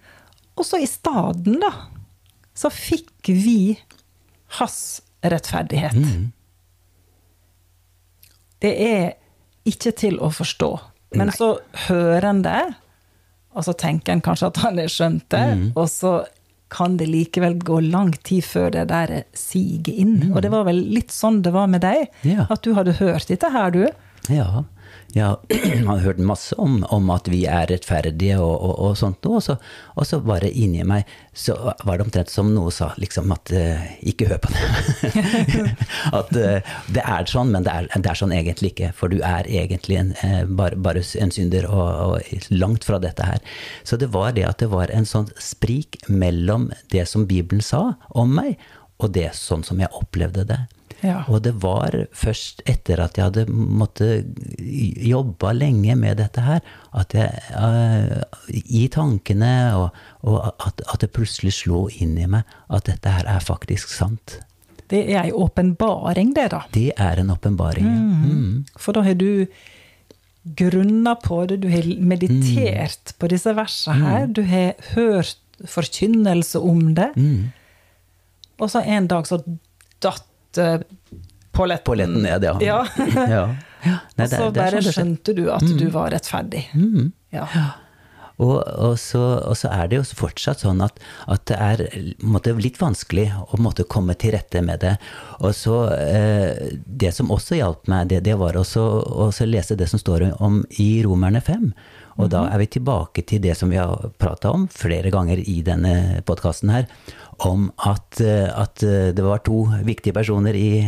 Og 0.61 0.69
så 0.69 0.83
i 0.83 0.87
staden, 0.87 1.57
da, 1.65 1.73
så 2.55 2.71
fikk 2.71 3.33
vi 3.33 3.79
hans 4.61 5.01
rettferdighet. 5.25 5.97
Mm. 5.97 6.29
Det 8.63 8.73
er 8.85 9.09
ikke 9.67 9.95
til 9.97 10.21
å 10.23 10.29
forstå. 10.35 10.71
Men 11.17 11.33
Nei. 11.33 11.37
så 11.41 11.55
hører 11.89 12.29
en 12.29 12.45
det, 12.45 12.63
og 13.57 13.65
så 13.65 13.75
tenker 13.77 14.15
en 14.15 14.25
kanskje 14.25 14.53
at 14.53 14.61
han 14.63 14.79
har 14.81 14.93
skjønt 14.93 15.27
det, 15.33 15.47
mm. 15.57 15.67
og 15.73 15.89
så 15.91 16.13
kan 16.73 16.97
det 17.01 17.09
likevel 17.11 17.59
gå 17.61 17.81
lang 17.85 18.13
tid 18.25 18.47
før 18.49 18.73
det 18.75 18.87
der 18.93 19.13
siger 19.37 19.93
inn. 19.93 20.33
Og 20.33 20.41
det 20.45 20.53
var 20.55 20.67
vel 20.69 20.81
litt 20.95 21.13
sånn 21.15 21.43
det 21.45 21.53
var 21.55 21.69
med 21.71 21.85
deg? 21.85 22.09
Ja. 22.27 22.49
At 22.53 22.65
du 22.65 22.73
hadde 22.79 22.97
hørt 23.01 23.29
dette 23.29 23.53
her, 23.53 23.75
du? 23.75 23.85
Ja. 24.33 24.65
Jeg 25.13 25.37
har 25.89 26.01
hørt 26.01 26.21
masse 26.25 26.57
om, 26.61 26.81
om 26.89 27.11
at 27.13 27.29
vi 27.29 27.43
er 27.51 27.69
rettferdige 27.69 28.39
og, 28.41 28.55
og, 28.55 28.75
og 28.87 28.97
sånt. 28.97 29.27
Og 29.29 29.43
så, 29.45 29.59
og 29.95 30.09
så 30.09 30.21
bare 30.25 30.49
inni 30.49 30.85
meg 30.89 31.09
så 31.37 31.57
var 31.85 31.99
det 31.99 32.07
omtrent 32.07 32.33
som 32.33 32.51
noe 32.53 32.73
sa 32.73 32.91
liksom 33.01 33.33
at 33.35 33.53
uh, 33.57 33.85
ikke 34.09 34.31
hør 34.31 34.41
på 34.43 34.53
det. 34.53 34.65
at 36.21 36.33
uh, 36.33 36.75
det 36.93 37.05
er 37.05 37.29
sånn, 37.29 37.53
men 37.53 37.69
det 37.69 37.77
er, 37.77 37.89
det 37.93 38.09
er, 38.09 38.21
sånn 38.23 38.35
egentlig 38.37 38.73
ikke. 38.73 38.93
For 38.97 39.13
du 39.13 39.21
er 39.21 39.49
egentlig 39.49 40.01
en, 40.01 40.13
uh, 40.25 40.43
bare, 40.49 40.81
bare, 40.81 41.05
en 41.21 41.33
synder, 41.35 41.69
og, 41.69 41.89
og, 42.17 42.51
langt 42.53 42.89
fra 42.89 43.01
dette 43.03 43.27
her. 43.29 43.41
Så 43.89 44.01
det 44.01 44.13
var 44.17 44.33
det 44.37 44.49
at 44.49 44.65
det 44.65 44.73
var 44.73 44.93
en 44.93 45.09
sånn 45.09 45.29
sprik 45.41 46.01
mellom 46.09 46.71
det 46.93 47.05
som 47.11 47.29
Bibelen 47.29 47.65
sa 47.65 47.93
om 48.09 48.33
meg, 48.41 48.57
og 49.03 49.13
det 49.17 49.33
sånn 49.37 49.65
som 49.67 49.81
jeg 49.83 49.93
opplevde 49.99 50.47
det. 50.49 50.63
Ja. 51.03 51.25
Og 51.27 51.43
det 51.43 51.57
var 51.63 51.97
først 52.15 52.63
etter 52.71 53.01
at 53.03 53.19
jeg 53.19 53.27
hadde 53.27 53.47
måttet 53.51 54.29
jobba 54.63 55.53
lenge 55.57 55.97
med 55.99 56.19
dette 56.21 56.45
her, 56.45 56.63
at 56.99 57.15
jeg 57.17 57.43
uh, 57.57 58.23
I 58.53 58.87
tankene, 58.93 59.53
og, 59.79 60.01
og 60.23 60.39
at, 60.53 60.83
at, 60.87 61.01
det 61.03 61.13
plutselig 61.17 61.55
slo 61.63 61.87
inn 61.93 62.17
i 62.21 62.29
meg 62.31 62.49
at 62.73 62.89
dette 62.91 63.13
her 63.13 63.29
er 63.31 63.45
faktisk 63.45 63.93
sant. 63.93 64.39
Det 64.93 65.05
er 65.09 65.23
ei 65.25 65.33
åpenbaring, 65.33 66.35
det, 66.37 66.51
da. 66.53 66.65
Det 66.75 66.91
er 67.01 67.23
en 67.23 67.33
åpenbaring, 67.33 67.87
ja. 67.87 68.01
Mm. 68.01 68.27
Mm. 68.33 68.59
For 68.77 68.97
da 68.97 69.05
har 69.07 69.17
du 69.19 69.47
grunna 70.59 71.15
på 71.23 71.45
det, 71.49 71.63
du 71.63 71.69
har 71.71 71.87
meditert 72.03 73.13
mm. 73.15 73.19
på 73.19 73.31
disse 73.31 73.55
versene 73.57 73.99
her, 74.03 74.27
du 74.27 74.43
har 74.51 74.75
hørt 74.97 75.39
forkynnelse 75.71 76.59
om 76.59 76.95
det, 76.99 77.13
og 78.59 78.71
så 78.71 78.83
en 78.83 79.07
dag 79.11 79.29
så 79.31 79.39
datt 80.03 80.59
polletten. 81.53 81.85
Polletten 81.87 82.23
ned, 82.23 82.45
ja. 82.45 82.83
ja. 83.31 83.47
ja. 83.85 84.01
Nei, 84.19 84.27
og 84.27 84.35
så 84.35 84.51
bare 84.55 84.83
sånn 84.83 84.99
skjønte 84.99 85.37
du 85.37 85.47
at 85.53 85.65
mm. 85.67 85.79
du 85.81 85.89
var 85.95 86.13
rettferdig. 86.15 86.67
Mm. 86.75 87.11
Ja. 87.35 87.47
Og, 88.41 88.59
og, 88.65 88.95
så, 89.01 89.21
og, 89.45 89.55
så, 89.59 89.71
er 89.71 89.91
det 89.91 89.99
jo 89.99 90.05
fortsatt 90.17 90.63
sånn 90.65 90.83
at, 90.85 90.99
at 91.31 91.45
det 91.51 91.59
er 91.61 91.83
måtte, 92.25 92.55
litt 92.57 92.81
vanskelig 92.81 93.29
å 93.45 93.61
måtte 93.63 93.87
komme 93.87 94.17
til 94.19 94.35
rette 94.37 94.63
med 94.65 94.83
det. 94.85 94.95
Og 95.43 95.55
så 95.57 95.85
eh, 95.95 96.73
Det 96.85 97.13
som 97.15 97.33
også 97.35 97.61
hjalp 97.61 97.91
meg, 97.93 98.09
det, 98.13 98.23
det 98.27 98.39
var 98.41 98.59
også 98.59 98.83
å 98.83 99.31
lese 99.47 99.79
det 99.79 99.91
som 99.91 100.01
står 100.01 100.31
om 100.43 100.63
i 100.83 100.91
Romerne 101.07 101.43
5. 101.45 101.71
Og 102.21 102.29
da 102.33 102.45
er 102.53 102.61
vi 102.61 102.69
tilbake 102.75 103.25
til 103.29 103.41
det 103.45 103.55
som 103.57 103.71
vi 103.73 103.81
har 103.81 104.11
prata 104.21 104.53
om 104.53 104.67
flere 104.69 105.13
ganger 105.13 105.41
i 105.41 105.61
denne 105.65 106.23
podkasten 106.29 106.73
her, 106.73 106.89
om 107.43 107.71
at, 107.79 108.21
eh, 108.21 108.49
at, 108.49 108.83
eh, 108.85 109.13
det 109.17 109.25
var 109.25 109.45
to 109.47 109.65
viktige 109.87 110.17
personer 110.17 110.57
i 110.57 110.83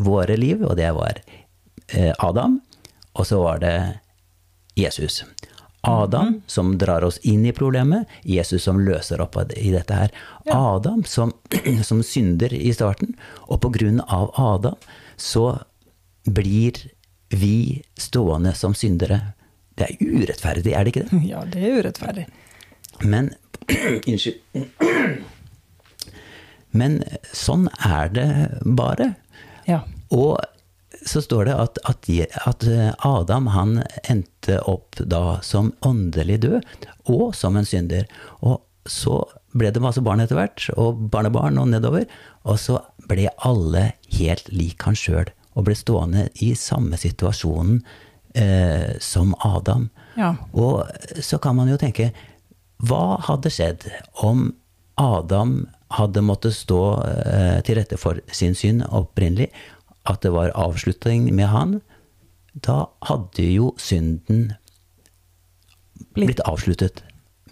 våre 0.00 0.38
liv, 0.40 0.64
og 0.64 0.76
det 0.80 0.90
var 0.96 1.20
Adam, 2.18 2.60
og 3.12 3.26
så 3.26 3.40
var 3.42 3.58
det 3.58 3.98
Jesus. 4.76 5.24
Adam 5.80 6.28
-hmm. 6.28 6.40
som 6.46 6.78
drar 6.78 7.04
oss 7.04 7.18
inn 7.18 7.46
i 7.46 7.52
problemet, 7.52 8.06
Jesus 8.22 8.62
som 8.62 8.80
løser 8.80 9.20
opp 9.20 9.36
i 9.56 9.70
dette 9.70 9.94
her. 9.94 10.10
Adam 10.46 11.04
som, 11.04 11.32
som 11.82 12.02
synder 12.02 12.52
i 12.52 12.72
starten, 12.72 13.16
og 13.48 13.60
på 13.60 13.68
grunn 13.68 14.00
av 14.00 14.30
Adam 14.34 14.76
så 15.16 15.58
blir 16.24 16.72
vi 17.28 17.82
stående 17.96 18.54
som 18.54 18.74
syndere 18.74 19.20
det 19.80 19.86
er 19.86 19.96
urettferdig, 20.00 20.72
er 20.72 20.84
det 20.84 20.92
ikke 20.92 21.08
det? 21.08 21.20
Ja, 21.32 21.44
det 21.44 21.62
er 21.64 21.78
urettferdig. 21.80 22.26
Men 23.00 23.34
Unnskyld. 24.10 24.40
Men 26.80 27.02
sånn 27.32 27.68
er 27.86 28.12
det 28.14 28.28
bare. 28.62 29.14
Ja. 29.66 29.80
Og 30.14 30.38
så 31.06 31.22
står 31.24 31.48
det 31.48 31.56
at, 31.56 31.78
at, 31.88 32.08
at, 32.46 32.66
Adam 33.06 33.46
han 33.54 33.82
endte 34.10 34.58
opp 34.68 34.98
da 35.00 35.40
som 35.44 35.72
åndelig 35.86 36.40
død, 36.44 36.88
og 37.12 37.34
som 37.36 37.56
en 37.56 37.68
synder. 37.68 38.08
Og 38.44 38.60
så 38.88 39.22
ble 39.56 39.72
det 39.72 39.82
masse 39.82 40.02
barn 40.04 40.22
etter 40.22 40.38
hvert, 40.38 40.68
og 40.76 41.08
barnebarn 41.12 41.58
og 41.60 41.70
nedover. 41.72 42.06
Og 42.44 42.60
så 42.60 42.80
ble 43.10 43.30
alle 43.46 43.90
helt 44.18 44.50
lik 44.52 44.86
han 44.86 44.98
sjøl, 44.98 45.30
og 45.56 45.66
ble 45.66 45.76
stående 45.78 46.28
i 46.44 46.52
samme 46.58 46.98
situasjonen 47.00 47.80
eh, 48.38 48.96
som 49.02 49.34
Adam. 49.46 49.88
Ja. 50.18 50.34
Og 50.52 50.86
så 51.22 51.40
kan 51.42 51.56
man 51.58 51.70
jo 51.70 51.78
tenke 51.78 52.10
Hva 52.82 53.20
hadde 53.22 53.52
skjedd 53.52 53.84
om 54.26 54.48
Adam 55.00 55.68
hadde 55.94 56.22
måttet 56.24 56.56
stå 56.56 56.80
eh, 57.04 57.58
til 57.66 57.78
rette 57.80 57.98
for 58.00 58.20
sin 58.32 58.54
synd 58.58 58.84
opprinnelig? 58.86 59.50
At 60.10 60.24
det 60.26 60.32
var 60.34 60.52
avslutning 60.58 61.28
med 61.36 61.50
han? 61.52 61.78
Da 62.52 62.88
hadde 63.06 63.46
jo 63.46 63.70
synden 63.78 64.50
blitt 66.16 66.40
avsluttet 66.48 67.04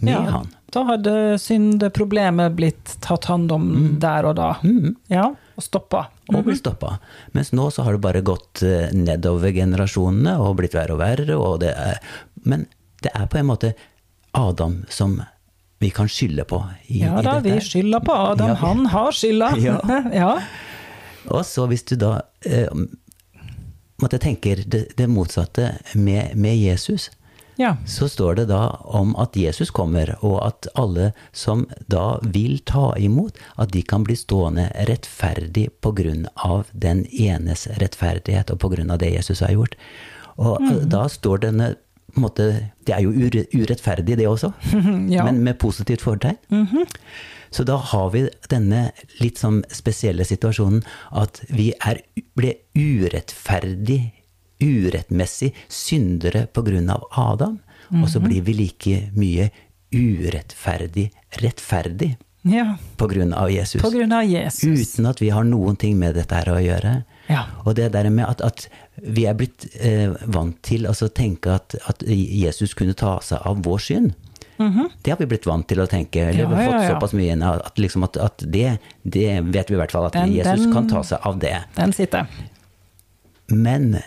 med 0.02 0.12
ja, 0.12 0.20
han. 0.34 0.48
Da 0.74 0.82
hadde 0.90 1.12
syndeproblemet 1.40 2.56
blitt 2.58 2.96
tatt 3.04 3.28
hånd 3.30 3.52
om 3.54 3.68
mm. 3.70 3.92
der 4.02 4.26
og 4.28 4.36
da. 4.38 4.48
Mm. 4.62 4.96
Ja, 5.12 5.30
og 5.58 5.64
stoppa 5.64 6.08
og 6.28 6.42
blitt 6.44 6.58
mhm. 6.58 6.60
stoppa. 6.60 6.98
Mens 7.32 7.54
nå 7.56 7.70
så 7.72 7.86
har 7.86 7.96
det 7.96 8.04
bare 8.04 8.22
gått 8.26 8.62
eh, 8.66 8.90
nedover 8.94 9.54
generasjonene 9.54 10.36
og 10.42 10.58
blitt 10.60 10.76
verre 10.76 10.94
og 10.94 11.00
verre. 11.00 11.38
Og 11.38 11.58
det 11.64 11.72
er, 11.72 12.02
men 12.44 12.66
det 13.02 13.14
er 13.14 13.26
på 13.30 13.40
en 13.40 13.48
måte 13.48 13.72
Adam 14.36 14.82
som 14.92 15.18
vi 15.78 15.90
kan 15.94 16.10
skylde 16.10 16.44
på. 16.48 16.60
I, 16.90 17.02
ja 17.04 17.22
da, 17.22 17.38
vi 17.42 17.56
skylder 17.62 18.02
på 18.04 18.12
Adam. 18.12 18.52
Ja. 18.52 18.58
Han 18.66 18.86
har 18.92 19.14
skylda. 19.14 19.52
Ja. 19.68 19.78
ja. 20.12 20.32
Og 21.28 21.44
så 21.46 21.66
hvis 21.70 21.84
du 21.88 21.96
da 22.00 22.20
eh, 22.46 22.72
måtte 24.02 24.20
tenker 24.22 24.62
det, 24.66 24.88
det 24.96 25.08
motsatte 25.10 25.72
med, 25.94 26.34
med 26.38 26.56
Jesus, 26.56 27.10
ja. 27.58 27.76
så 27.86 28.08
står 28.08 28.34
det 28.34 28.44
da 28.52 28.60
om 28.84 29.14
at 29.18 29.36
Jesus 29.36 29.70
kommer, 29.74 30.14
og 30.24 30.38
at 30.46 30.68
alle 30.78 31.10
som 31.32 31.66
da 31.90 32.18
vil 32.22 32.60
ta 32.66 32.92
imot, 32.98 33.38
at 33.58 33.72
de 33.74 33.82
kan 33.82 34.06
bli 34.06 34.16
stående 34.16 34.68
rettferdig 34.90 35.68
på 35.82 35.92
grunn 35.98 36.28
av 36.34 36.70
den 36.72 37.04
enes 37.10 37.66
rettferdighet, 37.82 38.54
og 38.54 38.62
på 38.62 38.72
grunn 38.76 38.94
av 38.94 39.02
det 39.02 39.12
Jesus 39.16 39.42
har 39.44 39.56
gjort. 39.56 39.74
Og 40.38 40.62
mm. 40.62 40.74
da 40.94 41.08
står 41.10 41.44
denne 41.48 41.74
måte, 42.18 42.70
Det 42.86 42.94
er 42.94 43.02
jo 43.04 43.10
urettferdig, 43.12 44.16
det 44.16 44.28
også, 44.28 44.52
ja. 45.16 45.24
men 45.26 45.42
med 45.44 45.58
positivt 45.58 46.02
fortegn. 46.02 46.38
Mm 46.48 46.66
-hmm. 46.66 46.86
Så 47.50 47.64
da 47.64 47.76
har 47.76 48.10
vi 48.14 48.26
denne 48.50 48.90
litt 49.22 49.40
sånn 49.40 49.62
spesielle 49.72 50.26
situasjonen 50.28 50.82
at 51.16 51.42
vi 51.48 51.70
er, 51.78 52.02
ble 52.38 52.54
urettferdig 52.76 54.02
urettmessig 54.58 55.52
syndere 55.68 56.46
av 56.90 57.04
Adam, 57.10 57.50
mm 57.50 57.58
-hmm. 57.88 58.02
og 58.02 58.10
så 58.10 58.20
mhm. 58.20 58.28
blir 58.28 58.42
vi 58.42 58.52
like 58.52 59.10
mye 59.14 59.50
urettferdig 59.92 61.10
rettferdig 61.30 62.16
ja. 62.42 62.76
av 63.34 63.50
Jesus. 63.50 63.82
På 63.82 63.90
grunn 63.90 64.12
av 64.12 64.24
Jesus. 64.24 64.64
Uten 64.64 65.06
at 65.06 65.22
vi 65.22 65.30
har 65.30 65.44
noen 65.44 65.76
ting 65.76 65.98
med 65.98 66.14
dette 66.14 66.34
her 66.34 66.48
å 66.52 66.60
gjøre. 66.60 67.02
Ja. 67.28 67.44
Og 67.64 67.74
det 67.76 67.92
der 67.92 68.08
med 68.10 68.24
at, 68.28 68.40
at 68.40 68.68
vi 68.96 69.26
er 69.28 69.34
blitt 69.34 69.66
eh, 69.80 70.14
vant 70.26 70.56
til 70.62 70.86
å 70.86 70.94
altså, 70.94 71.08
tenke 71.08 71.52
at, 71.58 71.76
at, 71.88 72.02
Jesus 72.06 72.74
kunne 72.74 72.94
ta 72.94 73.18
seg 73.24 73.44
av 73.44 73.62
vår 73.66 73.78
synd. 73.78 74.14
Mm 74.58 74.72
-hmm. 74.72 74.90
Det 75.02 75.10
har 75.10 75.18
vi 75.18 75.26
blitt 75.26 75.46
vant 75.46 75.68
til 75.68 75.80
å 75.80 75.86
tenke. 75.86 76.20
Eller 76.28 76.40
ja, 76.40 76.48
vi 76.48 76.54
har 76.54 76.72
fått 76.72 76.88
såpass 76.94 77.12
mye 77.12 77.32
inn 77.32 77.42
at, 77.42 77.78
liksom 77.78 78.02
at, 78.04 78.16
at 78.16 78.42
det, 78.46 78.78
det, 79.02 79.40
vet 79.40 79.70
vi 79.70 79.74
i 79.74 79.78
hvert 79.78 79.92
fall, 79.92 80.06
at 80.06 80.12
den, 80.12 80.32
Jesus 80.32 80.64
den, 80.64 80.72
kan 80.72 80.88
ta 80.88 81.02
seg 81.02 81.18
av 81.22 81.38
det. 81.38 81.62
Den 81.76 81.92
sitter. 81.92 82.26
Men 83.46 84.00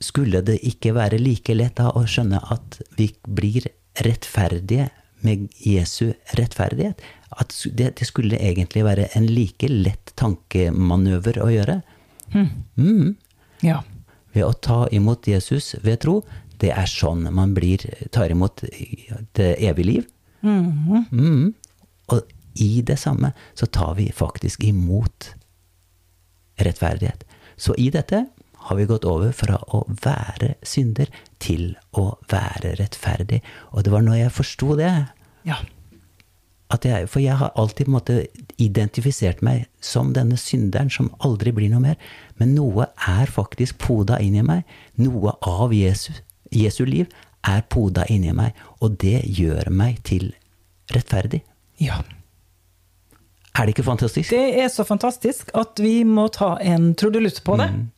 skulle 0.00 0.40
det 0.40 0.60
ikke 0.66 0.94
være 0.94 1.18
like 1.18 1.54
lett 1.54 1.76
da 1.76 1.90
å 1.90 2.04
skjønne 2.06 2.40
at 2.50 2.80
vi 2.96 3.10
blir 3.26 3.66
rettferdige 4.04 4.90
med 5.20 5.48
Jesu 5.58 6.12
rettferdighet? 6.38 7.02
At 7.30 7.54
det, 7.72 7.96
det 7.98 8.06
skulle 8.06 8.38
egentlig 8.38 8.84
være 8.84 9.08
en 9.16 9.26
like 9.26 9.68
lett 9.68 10.12
tankemanøver 10.14 11.40
å 11.42 11.50
gjøre? 11.50 11.80
Mm. 12.34 12.48
Mm. 12.76 13.14
Ja. 13.64 13.82
Ved 14.36 14.44
å 14.44 14.52
ta 14.52 14.84
imot 14.92 15.26
Jesus 15.28 15.74
ved 15.82 16.02
tro. 16.04 16.20
Det 16.60 16.72
er 16.72 16.88
sånn 16.90 17.26
man 17.34 17.54
blir, 17.56 17.82
tar 18.14 18.32
imot 18.32 18.64
det 19.36 19.50
evige 19.60 19.88
liv. 19.90 20.06
Mm. 20.46 21.06
Mm. 21.10 21.54
Og 22.12 22.22
i 22.62 22.80
det 22.86 22.98
samme 23.00 23.32
så 23.54 23.66
tar 23.66 23.94
vi 23.98 24.08
faktisk 24.14 24.64
imot 24.64 25.34
rettferdighet. 26.56 27.24
Så 27.56 27.74
i 27.74 27.90
dette 27.90 28.26
har 28.66 28.76
vi 28.76 28.88
gått 28.88 29.04
over 29.06 29.32
fra 29.36 29.58
å 29.74 29.84
være 30.02 30.56
synder 30.66 31.10
til 31.42 31.76
å 31.96 32.16
være 32.30 32.74
rettferdig. 32.80 33.42
Og 33.72 33.86
det 33.86 33.92
var 33.94 34.04
når 34.04 34.20
jeg 34.24 34.36
forsto 34.36 34.76
det 34.78 34.90
ja. 35.46 35.60
jeg, 36.82 37.08
For 37.12 37.22
jeg 37.22 37.38
har 37.38 37.54
alltid 37.54 37.90
måte, 37.92 38.24
identifisert 38.58 39.42
meg 39.46 39.68
som 39.80 40.12
denne 40.16 40.38
synderen 40.40 40.90
som 40.90 41.12
aldri 41.22 41.52
blir 41.54 41.70
noe 41.70 41.84
mer. 41.84 42.00
Men 42.40 42.56
noe 42.56 42.88
er 42.96 43.30
faktisk 43.30 43.78
poda 43.84 44.18
inn 44.18 44.34
i 44.34 44.46
meg. 44.46 44.64
Noe 44.98 45.36
av 45.46 45.74
Jesu, 45.76 46.12
Jesu 46.56 46.84
liv 46.88 47.10
er 47.46 47.64
poda 47.70 48.06
inni 48.12 48.32
meg. 48.36 48.56
Og 48.82 48.98
det 49.02 49.22
gjør 49.38 49.70
meg 49.74 50.00
til 50.06 50.30
rettferdig. 50.94 51.42
Ja. 51.82 52.00
Er 53.56 53.64
det 53.64 53.76
ikke 53.76 53.86
fantastisk? 53.86 54.30
Det 54.30 54.62
er 54.62 54.68
så 54.72 54.84
fantastisk 54.84 55.50
at 55.56 55.80
vi 55.80 56.00
må 56.04 56.28
ta 56.32 56.56
en 56.60 56.92
trudelutt 56.98 57.42
på 57.44 57.56
det. 57.60 57.70
Det 57.72 57.95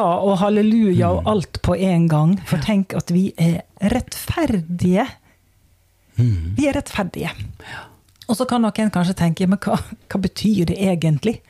og 0.00 0.38
halleluja 0.40 1.10
og 1.16 1.28
alt 1.30 1.60
på 1.66 1.76
en 1.76 2.08
gang. 2.10 2.34
For 2.48 2.62
tenk 2.64 2.94
at 2.98 3.12
vi 3.14 3.30
er 3.38 3.62
rettferdige. 3.92 5.06
Vi 6.56 6.66
er 6.68 6.76
rettferdige. 6.76 7.30
Og 8.28 8.36
så 8.38 8.46
kan 8.46 8.62
noen 8.62 8.92
kanskje 8.94 9.16
tenke, 9.18 9.48
men 9.50 9.58
hva, 9.62 9.78
hva 9.80 10.20
betyr 10.22 10.68
det 10.70 10.76
egentlig? 10.78 11.40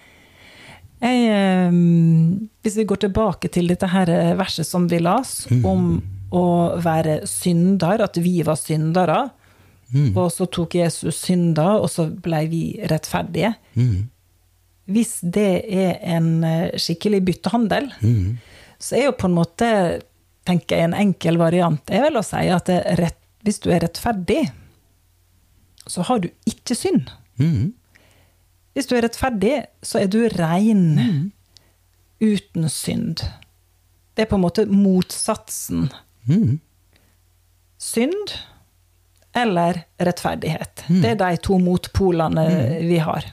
Jeg, 1.00 1.26
eh, 1.32 1.72
hvis 2.62 2.76
vi 2.76 2.86
går 2.88 3.02
tilbake 3.06 3.48
til 3.52 3.68
dette 3.68 3.88
her 3.88 4.10
verset 4.38 4.68
som 4.68 4.86
vi 4.88 5.00
las, 5.00 5.46
om 5.64 6.00
å 6.30 6.46
være 6.78 7.26
synder, 7.26 8.04
at 8.04 8.16
vi 8.22 8.40
var 8.46 8.56
syndere, 8.60 9.30
og 10.14 10.28
så 10.30 10.46
tok 10.46 10.76
Jesus 10.78 11.16
synder, 11.24 11.80
og 11.82 11.90
så 11.90 12.06
ble 12.06 12.44
vi 12.52 12.62
rettferdige. 12.90 13.54
Hvis 14.90 15.18
det 15.22 15.50
er 15.70 15.98
en 16.16 16.44
eh, 16.46 16.76
skikkelig 16.80 17.22
byttehandel, 17.28 17.90
så 18.80 18.96
er 18.98 19.08
jo 19.08 19.16
på 19.18 19.28
en 19.28 19.36
måte, 19.36 19.68
tenker 20.48 20.76
jeg, 20.76 20.88
en 20.88 20.96
enkel 20.98 21.38
variant 21.40 21.92
er 21.92 22.06
vel 22.08 22.18
å 22.20 22.24
si 22.26 22.46
at 22.50 22.70
rett, 22.98 23.18
hvis 23.46 23.60
du 23.62 23.70
er 23.72 23.84
rettferdig, 23.84 24.42
så 25.88 26.04
har 26.06 26.20
du 26.22 26.28
ikke 26.48 26.76
synd. 26.76 27.10
Mm. 27.40 27.72
Hvis 28.76 28.88
du 28.90 28.96
er 28.96 29.04
rettferdig, 29.06 29.54
så 29.82 30.02
er 30.02 30.10
du 30.12 30.20
rein 30.36 31.30
uten 32.20 32.68
synd. 32.68 33.24
Det 34.14 34.26
er 34.26 34.30
på 34.30 34.38
en 34.38 34.44
måte 34.44 34.66
motsatsen. 34.68 35.88
Mm. 36.28 36.60
Synd 37.80 38.34
eller 39.36 39.84
rettferdighet. 40.02 40.84
Det 41.02 41.14
er 41.14 41.18
de 41.20 41.36
to 41.42 41.58
motpolene 41.62 42.44
vi 42.84 42.98
har. 43.02 43.26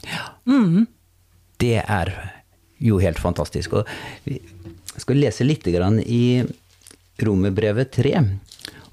Det 1.58 1.78
er 1.82 2.14
jo 2.80 3.00
helt 3.02 3.20
fantastisk. 3.20 3.74
Og 3.80 3.88
vi 4.26 4.40
skal 4.98 5.22
lese 5.22 5.46
litt 5.48 5.68
i 5.68 6.44
Romerbrevet 7.24 7.92
3. 7.92 8.14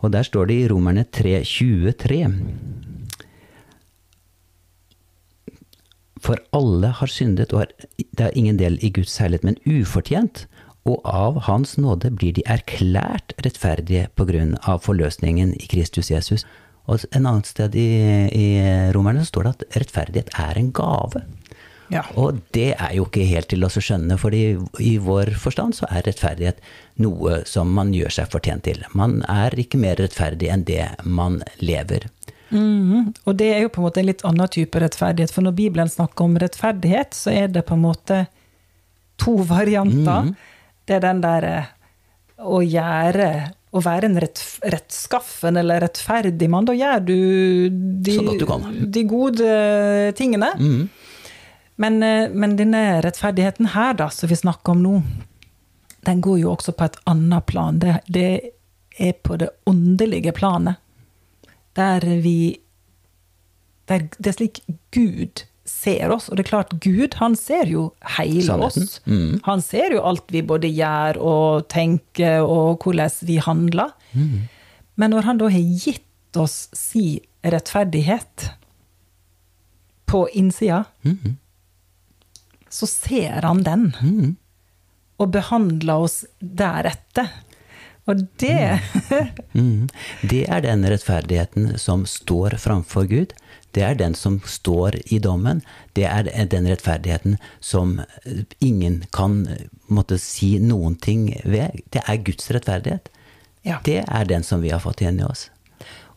Og 0.04 0.12
der 0.12 0.25
står 0.26 0.49
det 0.49 0.56
i 0.61 0.68
Romerne 0.68 1.04
3, 1.04 1.40
23. 1.44 2.28
For 6.25 6.40
alle 6.56 6.88
har 6.88 7.11
syndet, 7.12 7.52
og 7.52 7.68
det 7.97 8.25
er 8.25 8.37
ingen 8.37 8.56
del 8.61 8.78
i 8.85 8.90
Guds 8.92 9.16
herlighet, 9.21 9.44
men 9.44 9.61
ufortjent. 9.68 10.47
Og 10.88 11.00
av 11.09 11.40
Hans 11.47 11.78
nåde 11.80 12.11
blir 12.12 12.35
de 12.37 12.44
erklært 12.49 13.33
rettferdige 13.44 14.11
på 14.16 14.26
grunn 14.28 14.52
av 14.68 14.83
forløsningen 14.85 15.54
i 15.56 15.68
Kristus 15.68 16.11
Jesus. 16.12 16.44
Og 16.85 17.00
en 17.16 17.25
annet 17.28 17.49
sted 17.49 17.76
i, 17.80 17.88
i 18.28 18.47
Romerne 18.92 19.25
står 19.25 19.47
det 19.47 19.54
at 19.54 19.78
rettferdighet 19.80 20.35
er 20.37 20.61
en 20.61 20.68
gave. 20.76 21.25
Ja. 21.93 22.05
Og 22.17 22.41
det 22.57 22.73
er 22.79 22.95
jo 22.97 23.05
ikke 23.09 23.26
helt 23.29 23.50
til 23.53 23.64
å 23.67 23.71
skjønne, 23.73 24.17
fordi 24.21 24.43
i 24.81 24.95
vår 25.03 25.35
forstand 25.41 25.76
så 25.76 25.88
er 25.91 26.07
rettferdighet 26.07 26.62
noe 27.05 27.43
som 27.49 27.73
man 27.76 27.93
gjør 27.95 28.14
seg 28.19 28.31
fortjent 28.33 28.64
til. 28.69 28.85
Man 28.97 29.21
er 29.29 29.57
ikke 29.61 29.81
mer 29.83 30.00
rettferdig 30.00 30.50
enn 30.53 30.64
det 30.69 30.87
man 31.05 31.43
lever. 31.61 32.09
Mhm. 32.55 33.12
Og 33.26 33.37
det 33.37 33.50
er 33.50 33.64
jo 33.64 33.73
på 33.73 33.81
en 33.83 33.88
måte 33.88 34.00
en 34.00 34.09
litt 34.09 34.25
annen 34.25 34.50
type 34.53 34.81
rettferdighet, 34.81 35.33
for 35.35 35.45
når 35.47 35.57
Bibelen 35.59 35.91
snakker 35.91 36.29
om 36.29 36.38
rettferdighet, 36.38 37.17
så 37.17 37.33
er 37.35 37.49
det 37.53 37.64
på 37.67 37.76
en 37.76 37.85
måte 37.85 38.25
to 39.21 39.37
varianter. 39.49 40.35
Det 40.87 40.99
er 40.99 41.05
den 41.05 41.23
der 41.25 41.50
eh, 41.50 41.71
å 42.45 42.62
gjøre 42.62 43.29
Å 43.75 43.81
være 43.83 44.07
en 44.07 44.21
rett, 44.23 44.38
rettskaffen 44.71 45.57
eller 45.59 45.81
rettferdig 45.83 46.47
mann. 46.47 46.62
Da 46.69 46.76
gjør 46.78 47.00
du 47.02 47.17
de, 48.06 48.13
du 48.39 48.45
de 48.87 49.02
gode 49.11 49.49
tingene. 50.15 50.52
Men, 51.76 52.02
eh, 52.02 52.30
men 52.30 52.56
denne 52.56 53.02
rettferdigheten 53.02 53.73
her, 53.75 53.95
da, 53.99 54.10
som 54.10 54.28
vi 54.30 54.39
snakker 54.39 54.76
om 54.76 54.82
nå, 54.82 54.99
den 56.04 56.21
går 56.21 56.39
jo 56.43 56.52
også 56.52 56.75
på 56.76 56.84
et 56.84 56.99
annet 57.10 57.47
plan. 57.47 57.80
Det, 57.82 57.97
det 58.06 58.28
er 59.00 59.17
på 59.23 59.39
det 59.41 59.50
åndelige 59.67 60.34
planet. 60.37 60.76
Der 61.75 62.04
vi 62.23 62.60
der 63.89 64.06
Det 64.17 64.30
er 64.30 64.37
slik 64.39 64.63
Gud 64.95 65.45
ser 65.69 66.13
oss. 66.13 66.28
Og 66.28 66.37
det 66.37 66.45
er 66.45 66.49
klart, 66.49 66.73
Gud 66.80 67.17
han 67.21 67.34
ser 67.37 67.69
jo 67.69 67.91
hele 68.17 68.45
Sannheten. 68.47 68.87
oss. 68.89 69.43
Han 69.45 69.60
ser 69.65 69.93
jo 69.97 70.02
alt 70.04 70.25
vi 70.32 70.43
både 70.43 70.71
gjør 70.73 71.19
og 71.21 71.69
tenker, 71.73 72.41
og 72.45 72.84
hvordan 72.84 73.10
vi 73.28 73.37
handler. 73.37 73.93
Men 74.97 75.10
når 75.10 75.28
han 75.28 75.41
da 75.41 75.49
har 75.49 75.60
gitt 75.84 76.37
oss 76.37 76.69
si 76.73 77.21
rettferdighet 77.45 78.50
på 80.06 80.28
innsida, 80.32 80.84
så 82.75 82.87
ser 82.91 83.47
han 83.47 83.63
den. 83.63 83.91
Og 85.23 85.30
behandler 85.30 86.06
oss 86.08 86.25
deretter. 86.39 87.30
Og 88.10 88.26
det 88.43 88.80
mm. 89.54 89.87
Det 90.28 90.43
er 90.50 90.65
den 90.67 90.82
rettferdigheten 90.91 91.78
som 91.80 92.02
står 92.10 92.58
framfor 92.60 93.06
Gud. 93.08 93.32
Det 93.75 93.82
er 93.82 93.97
den 93.99 94.15
som 94.19 94.41
står 94.47 94.99
i 95.15 95.19
dommen. 95.23 95.63
Det 95.95 96.04
er 96.10 96.28
den 96.50 96.69
rettferdigheten 96.69 97.39
som 97.60 98.00
ingen 98.58 99.02
kan 99.15 99.47
eh, 99.47 99.65
måtte 99.87 100.19
si 100.19 100.58
noen 100.63 100.99
ting 100.99 101.30
ved. 101.45 101.80
Det 101.95 102.04
er 102.04 102.23
Guds 102.26 102.50
rettferdighet. 102.54 103.10
Ja. 103.65 103.80
Det 103.87 104.02
er 104.04 104.28
den 104.28 104.45
som 104.45 104.63
vi 104.63 104.75
har 104.75 104.82
fått 104.84 105.00
igjen 105.00 105.23
i 105.23 105.26
oss. 105.26 105.49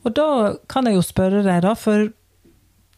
Og 0.04 0.14
da 0.18 0.56
kan 0.70 0.90
jeg 0.90 0.98
jo 1.00 1.06
spørre 1.06 1.46
deg, 1.46 1.64
da, 1.66 1.74
for 1.78 2.10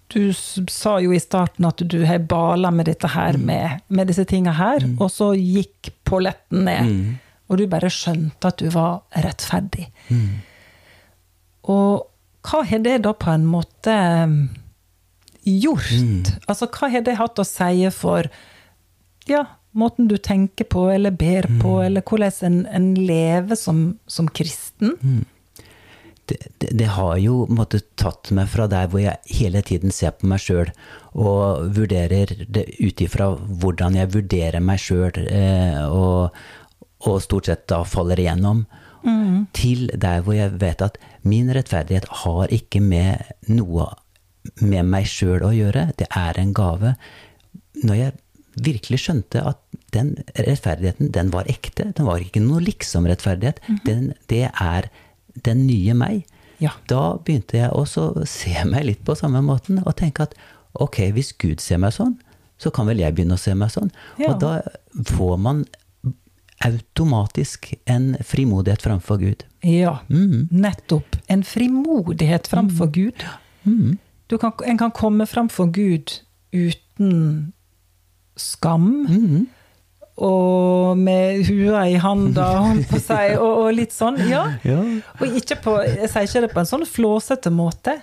du 0.10 0.34
sa 0.34 0.98
jo 1.04 1.14
i 1.14 1.20
starten 1.22 1.68
at 1.70 1.82
du 1.86 2.00
har 2.06 2.20
bala 2.20 2.72
med 2.74 2.90
dette 2.90 3.08
her, 3.14 3.38
med, 3.38 3.84
med 3.88 4.10
disse 4.10 4.26
tinga 4.26 4.52
her, 4.58 4.86
og 5.00 5.12
så 5.14 5.32
gikk 5.38 5.92
polletten 6.08 6.66
ned. 6.66 6.94
Og 7.50 7.58
du 7.58 7.66
bare 7.70 7.90
skjønte 7.90 8.50
at 8.50 8.62
du 8.62 8.70
var 8.74 9.04
rettferdig. 9.14 9.88
Og 11.70 12.06
hva 12.50 12.64
har 12.66 12.82
det 12.86 13.00
da 13.06 13.14
på 13.14 13.30
en 13.34 13.46
måte 13.46 13.94
um, 14.26 14.36
gjort? 15.44 15.90
Altså, 16.48 16.70
hva 16.74 16.90
har 16.94 17.04
det 17.06 17.18
hatt 17.20 17.42
å 17.42 17.46
si 17.46 17.90
for 17.94 18.30
ja, 19.30 19.44
måten 19.78 20.08
du 20.10 20.18
tenker 20.18 20.66
på 20.66 20.88
eller 20.90 21.12
ber 21.14 21.46
på, 21.62 21.82
eller 21.86 22.02
hvordan 22.02 22.32
en, 22.48 22.62
en 22.66 22.88
lever 22.96 23.56
som, 23.60 24.00
som 24.08 24.30
kristen? 24.30 24.96
Det, 26.30 26.38
det, 26.62 26.72
det 26.80 26.90
har 26.96 27.18
jo 27.22 27.44
måtte, 27.50 27.82
tatt 28.00 28.32
meg 28.36 28.50
fra 28.52 28.68
der 28.72 28.90
hvor 28.92 29.02
jeg 29.04 29.20
hele 29.40 29.62
tiden 29.66 29.94
ser 29.96 30.16
på 30.18 30.30
meg 30.30 30.44
sjøl 30.44 30.70
og 31.18 31.72
vurderer 31.76 32.46
det 32.48 32.68
ut 32.80 33.02
ifra 33.02 33.32
hvordan 33.34 33.98
jeg 33.98 34.14
vurderer 34.14 34.64
meg 34.64 34.82
sjøl, 34.84 35.18
eh, 35.26 35.82
og, 35.90 36.36
og 37.10 37.24
stort 37.26 37.50
sett 37.50 37.66
da 37.72 37.82
faller 37.88 38.22
igjennom, 38.22 38.66
til 39.56 39.88
der 39.96 40.24
hvor 40.26 40.36
jeg 40.36 40.60
vet 40.60 40.82
at 40.84 40.98
min 41.28 41.52
rettferdighet 41.56 42.08
har 42.24 42.52
ikke 42.54 42.82
med 42.84 43.30
noe 43.48 43.88
med 44.64 44.88
meg 44.88 45.08
sjøl 45.08 45.44
å 45.46 45.52
gjøre, 45.54 45.90
det 46.00 46.08
er 46.16 46.40
en 46.40 46.54
gave. 46.56 46.96
Når 47.84 48.00
jeg 48.00 48.16
virkelig 48.60 49.02
skjønte 49.04 49.44
at 49.52 49.60
den 49.94 50.16
rettferdigheten, 50.36 51.12
den 51.16 51.32
var 51.34 51.50
ekte, 51.52 51.90
den 51.96 52.08
var 52.08 52.24
ikke 52.24 52.42
noe 52.44 52.64
liksom-rettferdighet, 52.66 53.62
mm. 53.68 54.12
det 54.32 54.46
er 54.50 54.90
den 55.46 55.66
nye 55.68 55.96
meg. 55.98 56.26
Ja. 56.60 56.74
Da 56.92 57.18
begynte 57.24 57.58
jeg 57.62 57.72
også 57.72 58.10
å 58.12 58.26
se 58.28 58.56
meg 58.68 58.88
litt 58.90 59.04
på 59.08 59.16
samme 59.16 59.42
måten 59.46 59.80
og 59.86 59.96
tenke 60.00 60.28
at 60.28 60.34
ok, 60.80 61.06
hvis 61.16 61.32
Gud 61.40 61.64
ser 61.64 61.80
meg 61.82 61.96
sånn, 61.96 62.18
så 62.60 62.72
kan 62.76 62.90
vel 62.90 63.00
jeg 63.00 63.16
begynne 63.16 63.38
å 63.38 63.42
se 63.42 63.54
meg 63.56 63.72
sånn. 63.72 63.92
Ja. 64.20 64.34
Og 64.34 64.42
da 64.44 64.60
får 65.08 65.38
man 65.40 65.64
automatisk 66.68 67.70
en 67.88 68.18
frimodighet 68.28 68.84
framfor 68.84 69.22
Gud. 69.22 69.46
Ja, 69.64 70.02
nettopp. 70.10 71.16
En 71.32 71.46
frimodighet 71.48 72.50
framfor 72.52 72.92
Gud. 72.92 73.24
Du 73.64 74.36
kan, 74.38 74.52
en 74.68 74.78
kan 74.78 74.92
komme 74.92 75.28
framfor 75.28 75.72
Gud 75.72 76.20
uten 76.52 77.54
skam. 78.36 79.08
Og 80.26 80.98
med 81.00 81.46
hua 81.48 81.86
i 81.88 82.00
handa, 82.02 82.48
holdt 82.68 82.90
på 82.90 83.00
å 83.00 83.04
si, 83.04 83.20
og, 83.38 83.52
og 83.66 83.70
litt 83.78 83.96
sånn. 83.96 84.20
Ja. 84.30 84.46
Og 85.20 85.40
ikke 85.40 85.60
på, 85.64 85.78
jeg 85.86 86.12
sier 86.12 86.28
ikke 86.28 86.44
det 86.48 86.52
på 86.56 86.64
en 86.64 86.72
sånn 86.74 86.88
flåsete 86.90 87.54
måte, 87.54 88.00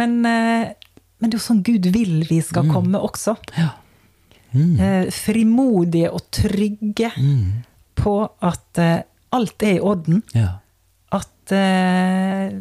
men, 0.00 0.18
eh, 0.26 0.72
men 1.20 1.30
det 1.30 1.36
er 1.36 1.38
jo 1.38 1.46
sånn 1.46 1.64
Gud 1.66 1.86
vil 1.94 2.22
vi 2.28 2.40
skal 2.44 2.70
komme 2.72 3.00
også. 3.02 3.36
Eh, 4.52 5.06
frimodige 5.14 6.10
og 6.12 6.26
trygge 6.34 7.12
på 7.96 8.16
at 8.44 8.80
eh, 8.82 9.00
alt 9.32 9.64
er 9.64 9.78
i 9.78 9.80
orden. 9.82 10.22
Ja. 10.36 10.58
At 11.12 11.52
uh, 11.52 12.52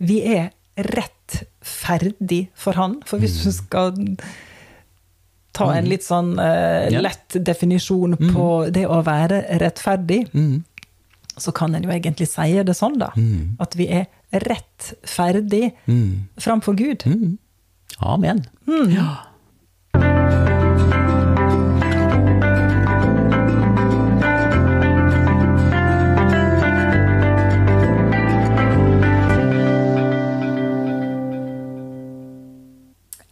vi 0.00 0.20
er 0.26 0.50
rettferdig 0.80 2.48
for 2.58 2.78
Han. 2.78 3.00
For 3.06 3.22
hvis 3.22 3.40
du 3.44 3.50
skal 3.54 3.98
ta 5.60 5.68
en 5.76 5.88
litt 5.90 6.02
sånn 6.06 6.32
uh, 6.40 6.88
lett 7.04 7.36
definisjon 7.46 8.16
på 8.32 8.48
det 8.72 8.86
å 8.88 9.00
være 9.06 9.42
rettferdig, 9.62 10.24
Mm. 10.34 10.64
så 11.40 11.52
kan 11.56 11.74
en 11.74 11.82
jo 11.86 11.90
egentlig 11.94 12.28
si 12.28 12.62
det 12.62 12.74
sånn, 12.76 12.98
da. 13.00 13.12
At 13.60 13.76
vi 13.78 13.86
er 13.88 14.06
rettferdig 14.32 15.72
Mm. 15.88 16.28
framfor 16.38 16.76
Gud. 16.76 17.04
Mm. 17.06 17.38
Amen. 18.02 18.44
Ja. 18.68 19.16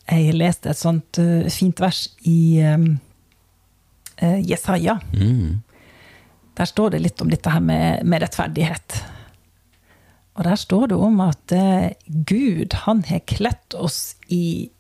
Jeg 0.09 0.35
leste 0.39 0.73
et 0.73 0.81
sånt 0.81 1.19
eh, 1.21 1.49
fint 1.53 1.81
vers 1.83 2.07
i 2.29 2.61
eh, 2.65 4.39
Jesaja. 4.49 4.99
Mm. 5.13 5.61
Der 6.59 6.69
står 6.69 6.95
det 6.95 7.03
litt 7.05 7.21
om 7.23 7.31
dette 7.31 7.53
her 7.53 7.63
med, 7.63 8.07
med 8.09 8.25
rettferdighet. 8.25 9.03
Og 10.39 10.47
der 10.47 10.59
står 10.59 10.89
det 10.93 10.99
om 11.03 11.21
at 11.23 11.53
eh, 11.55 11.93
Gud, 12.07 12.73
han 12.87 13.05
har 13.11 13.27
kledt 13.29 13.77
oss 13.77 14.17
i 14.33 14.71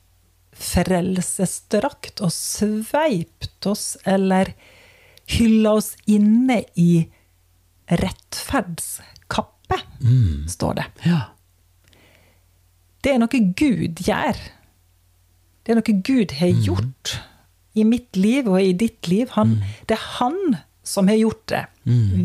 frelsesdrakt 0.58 2.22
og 2.24 2.32
sveipt 2.34 3.66
oss, 3.68 3.96
eller 4.08 4.54
hylla 5.30 5.76
oss 5.78 5.92
inne 6.10 6.62
i 6.74 7.04
rettferdskappe, 7.88 9.78
står 10.50 10.80
det. 10.80 10.86
ja. 11.06 11.20
Det 12.98 13.12
er 13.14 13.20
noe 13.22 13.40
Gud 13.54 14.00
gjør. 14.02 14.38
Det 15.68 15.74
er 15.74 15.81
noe 15.83 16.00
Gud 16.00 16.33
har 16.38 16.54
gjort 16.64 17.18
i 17.76 17.85
mitt 17.85 18.16
liv 18.16 18.46
og 18.48 18.57
i 18.64 18.72
ditt 18.72 19.04
liv. 19.12 19.28
Han, 19.37 19.59
Det 19.87 19.98
er 19.98 20.04
han 20.16 20.38
som 20.83 21.11
har 21.12 21.18
gjort 21.20 21.42
det. 21.52 21.66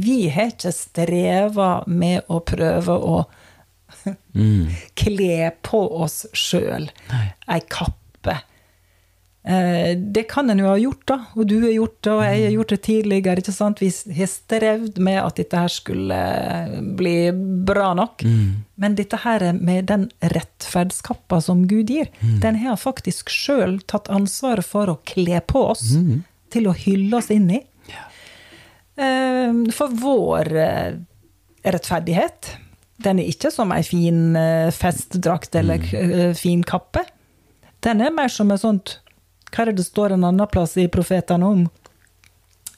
Vi 0.05 0.29
har 0.31 0.53
ikke 0.53 0.71
streva 0.71 1.83
med 1.87 2.23
å 2.31 2.39
prøve 2.47 2.95
å 2.95 3.17
kle 5.03 5.51
på 5.61 5.81
oss 6.03 6.23
sjøl 6.33 6.87
ei 7.51 7.59
kappe. 7.67 8.37
Eh, 9.45 9.97
Det 9.97 10.23
kan 10.31 10.49
en 10.49 10.59
jo 10.59 10.67
ha 10.69 10.77
gjort, 10.79 11.01
da. 11.05 11.17
Og 11.35 11.47
du 11.47 11.57
har 11.61 11.71
gjort 11.73 11.97
det, 12.01 12.11
og 12.13 12.21
jeg 12.23 12.43
har 12.45 12.53
gjort 12.55 12.69
det 12.69 12.81
tidligere. 12.85 13.37
ikke 13.43 13.51
sant? 13.53 13.79
Vi 13.83 13.89
har 14.15 14.27
strevd 14.31 14.97
med 15.03 15.19
at 15.19 15.35
dette 15.35 15.57
her 15.59 15.67
skulle 15.67 16.19
bli 16.95 17.31
bra 17.67 17.93
nok. 17.93 18.23
Men 18.77 18.95
dette 18.95 19.17
her 19.23 19.51
med 19.53 19.85
den 19.91 20.09
rettferdskappa 20.21 21.41
som 21.41 21.67
Gud 21.67 21.87
gir, 21.91 22.07
den 22.41 22.55
har 22.63 22.75
faktisk 22.79 23.29
sjøl 23.29 23.81
tatt 23.87 24.07
ansvaret 24.09 24.63
for 24.65 24.87
å 24.87 24.99
kle 25.03 25.41
på 25.41 25.65
oss. 25.73 25.93
Til 26.53 26.67
å 26.69 26.73
hylle 26.77 27.17
oss 27.17 27.29
inn 27.33 27.49
i. 27.51 27.59
Ja. 27.89 28.07
For 29.73 29.89
vår 29.89 30.51
eh, 30.55 30.93
rettferdighet, 31.65 32.51
den 33.03 33.19
er 33.19 33.27
ikke 33.31 33.51
som 33.51 33.71
ei 33.73 33.81
fin 33.83 34.35
eh, 34.37 34.69
festdrakt 34.71 35.55
eller 35.59 35.81
eh, 35.97 36.33
fin 36.37 36.61
kappe. 36.63 37.03
Den 37.83 38.01
er 38.05 38.13
mer 38.15 38.29
som 38.31 38.51
et 38.53 38.61
sånt 38.61 38.99
Hva 39.53 39.61
er 39.61 39.71
det 39.71 39.77
det 39.83 39.85
står 39.87 40.15
en 40.15 40.23
annen 40.29 40.47
plass 40.49 40.77
i 40.81 40.87
profetene 40.91 41.45
om? 41.45 41.65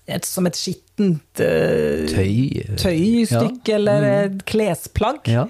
Et, 0.05 0.25
som 0.27 0.45
et 0.45 0.53
skittent 0.59 1.39
uh, 1.41 2.05
Tøy. 2.11 2.75
tøystykke 2.77 3.71
Ja. 3.71 3.75
eller 3.79 4.03
et 4.25 4.43
klesplagg. 4.45 5.25
Ja. 5.31 5.47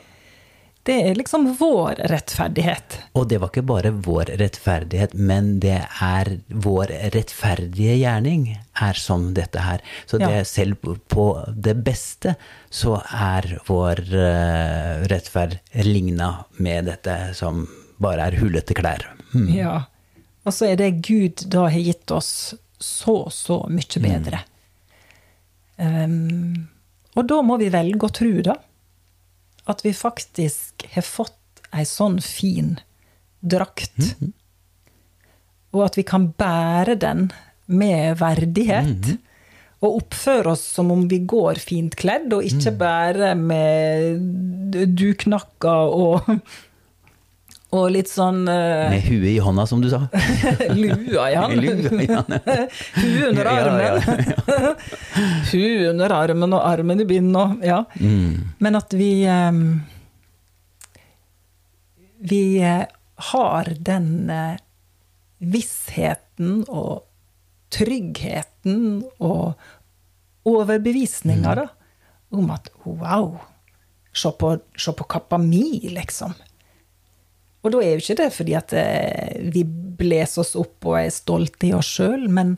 Det 0.85 0.93
er 1.09 1.15
liksom 1.17 1.47
vår 1.57 1.97
rettferdighet. 2.11 2.99
Og 3.17 3.25
det 3.27 3.39
var 3.41 3.49
ikke 3.49 3.63
bare 3.65 3.89
vår 4.05 4.29
rettferdighet, 4.37 5.15
men 5.17 5.55
det 5.59 5.79
er 5.81 6.29
vår 6.53 6.93
rettferdige 7.15 7.95
gjerning 8.03 8.43
er 8.85 8.93
som 9.01 9.31
dette 9.33 9.63
her. 9.65 9.81
Så 10.05 10.19
det 10.21 10.29
Ja. 10.29 10.43
selv 10.45 10.77
på 11.09 11.25
det 11.57 11.73
beste 11.83 12.35
så 12.69 12.99
er 13.11 13.57
vår 13.65 14.03
eh, 14.13 15.07
rettferd 15.09 15.57
ligna 15.73 16.45
med 16.59 16.85
dette 16.85 17.33
som 17.33 17.65
bare 17.99 18.29
er 18.29 18.37
hullete 18.37 18.77
klær. 18.77 19.07
Mm. 19.33 19.49
Ja. 19.57 19.75
Og 20.45 20.53
så 20.53 20.69
er 20.71 20.79
det 20.79 21.01
Gud 21.05 21.47
da 21.51 21.65
har 21.67 21.81
gitt 21.81 22.11
oss 22.13 22.53
så, 22.79 23.17
så 23.33 23.63
mye 23.71 24.01
bedre. 24.03 24.41
Um, 25.77 26.67
og 27.15 27.27
da 27.29 27.41
må 27.45 27.57
vi 27.59 27.71
velge 27.73 28.07
å 28.07 28.13
tro, 28.13 28.33
da. 28.45 28.55
At 29.71 29.81
vi 29.85 29.95
faktisk 29.97 30.85
har 30.93 31.05
fått 31.07 31.63
ei 31.75 31.85
sånn 31.87 32.19
fin 32.23 32.75
drakt. 33.41 34.15
Og 35.73 35.85
at 35.87 35.97
vi 35.97 36.05
kan 36.07 36.29
bære 36.37 36.97
den 37.01 37.29
med 37.65 38.19
verdighet. 38.21 39.15
Og 39.83 39.99
oppføre 40.03 40.53
oss 40.53 40.63
som 40.77 40.91
om 40.93 41.03
vi 41.11 41.19
går 41.27 41.59
fint 41.61 41.97
kledd, 41.99 42.31
og 42.33 42.45
ikke 42.47 42.71
bare 42.79 43.33
med 43.37 44.85
duknakker 44.97 45.97
og 45.97 46.29
og 47.75 47.91
litt 47.93 48.09
sånn 48.11 48.43
uh, 48.47 48.89
Med 48.91 49.03
huet 49.05 49.29
i 49.33 49.37
hånda, 49.43 49.65
som 49.69 49.81
du 49.83 49.89
sa. 49.91 50.05
lua 50.81 51.29
i 51.31 51.37
hånda. 51.37 51.59
Lua 51.59 52.01
i 52.01 52.07
han. 52.09 52.37
Hue 53.01 53.29
under 53.29 53.49
armen. 53.51 54.01
huet 55.51 55.65
Hue 55.65 55.89
under 55.89 56.15
armen 56.15 56.55
og 56.55 56.63
armen 56.65 57.03
i 57.03 57.07
bind 57.09 57.35
og 57.37 57.65
Ja. 57.65 57.83
Mm. 57.99 58.55
Men 58.59 58.79
at 58.79 58.93
vi 58.95 59.09
um, 59.29 59.81
Vi 62.25 62.43
eh, 62.63 62.85
har 63.31 63.73
den 63.79 64.29
eh, 64.29 64.57
vissheten 65.37 66.63
og 66.67 67.05
tryggheten 67.75 69.03
og 69.19 69.53
overbevisninga, 70.45 71.55
da, 71.57 71.67
om 72.35 72.49
at 72.53 72.69
wow, 72.85 73.35
se 74.15 74.31
på, 74.39 74.55
se 74.77 74.93
på 74.95 75.07
kappa 75.09 75.37
mi, 75.41 75.89
liksom. 75.93 76.33
Og 77.65 77.73
da 77.73 77.81
er 77.81 77.95
jo 77.95 78.03
ikke 78.03 78.19
det 78.21 78.29
fordi 78.35 78.55
at 78.57 78.73
eh, 78.77 79.41
vi 79.53 79.65
blåser 79.65 80.43
oss 80.43 80.53
opp 80.59 80.85
og 80.85 80.99
er 80.99 81.13
stolte 81.13 81.69
i 81.69 81.73
oss 81.73 81.89
sjøl, 81.97 82.27
men, 82.29 82.55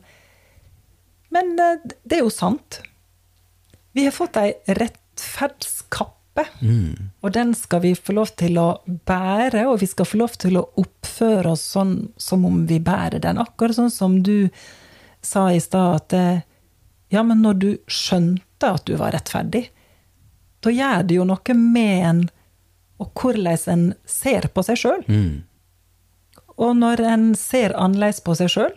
men 1.32 1.54
eh, 1.64 1.86
det 2.04 2.18
er 2.18 2.26
jo 2.26 2.34
sant. 2.34 2.82
Vi 3.96 4.04
har 4.04 4.12
fått 4.14 4.36
ei 4.36 4.52
rettferdskappe, 4.76 6.44
og 7.24 7.32
den 7.34 7.54
skal 7.56 7.80
vi 7.82 7.94
få 7.98 8.14
lov 8.14 8.34
til 8.38 8.60
å 8.60 8.68
bære, 8.86 9.64
og 9.66 9.80
vi 9.80 9.88
skal 9.90 10.06
få 10.06 10.20
lov 10.20 10.36
til 10.38 10.60
å 10.60 10.68
oppføre 10.78 11.56
oss 11.56 11.64
sånn 11.72 11.96
som 12.20 12.44
om 12.46 12.60
vi 12.68 12.78
bærer 12.78 13.24
den. 13.24 13.40
Akkurat 13.42 13.74
sånn 13.74 13.90
som 13.90 14.20
du 14.22 14.50
sa 15.24 15.48
i 15.50 15.58
stad, 15.58 15.96
at 15.96 16.14
eh, 16.14 16.44
ja, 17.16 17.24
men 17.24 17.40
når 17.42 17.62
du 17.64 17.70
skjønte 17.88 18.74
at 18.76 18.84
du 18.86 18.94
var 19.00 19.16
rettferdig, 19.16 19.70
da 20.60 20.70
gjør 20.74 21.08
det 21.08 21.16
jo 21.16 21.24
noe 21.26 21.56
med 21.56 22.04
en 22.04 22.22
og 22.98 23.12
hvordan 23.14 23.58
en 23.72 23.86
ser 24.08 24.48
på 24.54 24.64
seg 24.66 24.80
sjøl. 24.80 25.04
Mm. 25.06 25.44
Og 26.58 26.74
når 26.80 27.02
en 27.06 27.30
ser 27.38 27.76
annerledes 27.78 28.20
på 28.24 28.34
seg 28.38 28.50
sjøl, 28.50 28.74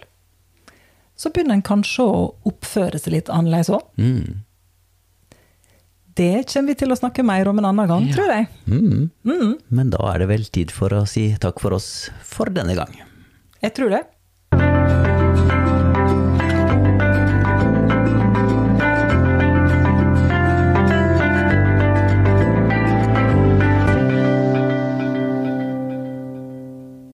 så 1.17 1.29
begynner 1.29 1.57
en 1.57 1.65
kanskje 1.65 2.05
å 2.05 2.21
oppføre 2.49 3.01
seg 3.01 3.15
litt 3.15 3.31
annerledes 3.33 3.71
òg. 3.73 3.83
Mm. 4.01 4.41
Det 6.17 6.43
kommer 6.51 6.73
vi 6.73 6.77
til 6.81 6.93
å 6.93 6.97
snakke 6.99 7.23
mer 7.25 7.47
om 7.49 7.59
en 7.61 7.69
annen 7.69 7.89
gang, 7.89 8.07
tror 8.13 8.29
jeg. 8.33 8.47
Mm. 8.67 9.57
Men 9.71 9.93
da 9.93 10.01
er 10.11 10.21
det 10.21 10.29
vel 10.29 10.45
tid 10.53 10.73
for 10.75 10.93
å 10.93 11.05
si 11.09 11.29
takk 11.41 11.61
for 11.63 11.77
oss 11.77 12.11
for 12.27 12.51
denne 12.53 12.75
gang. 12.77 12.91
Jeg 13.63 13.73
tror 13.77 13.93
det. 13.93 14.01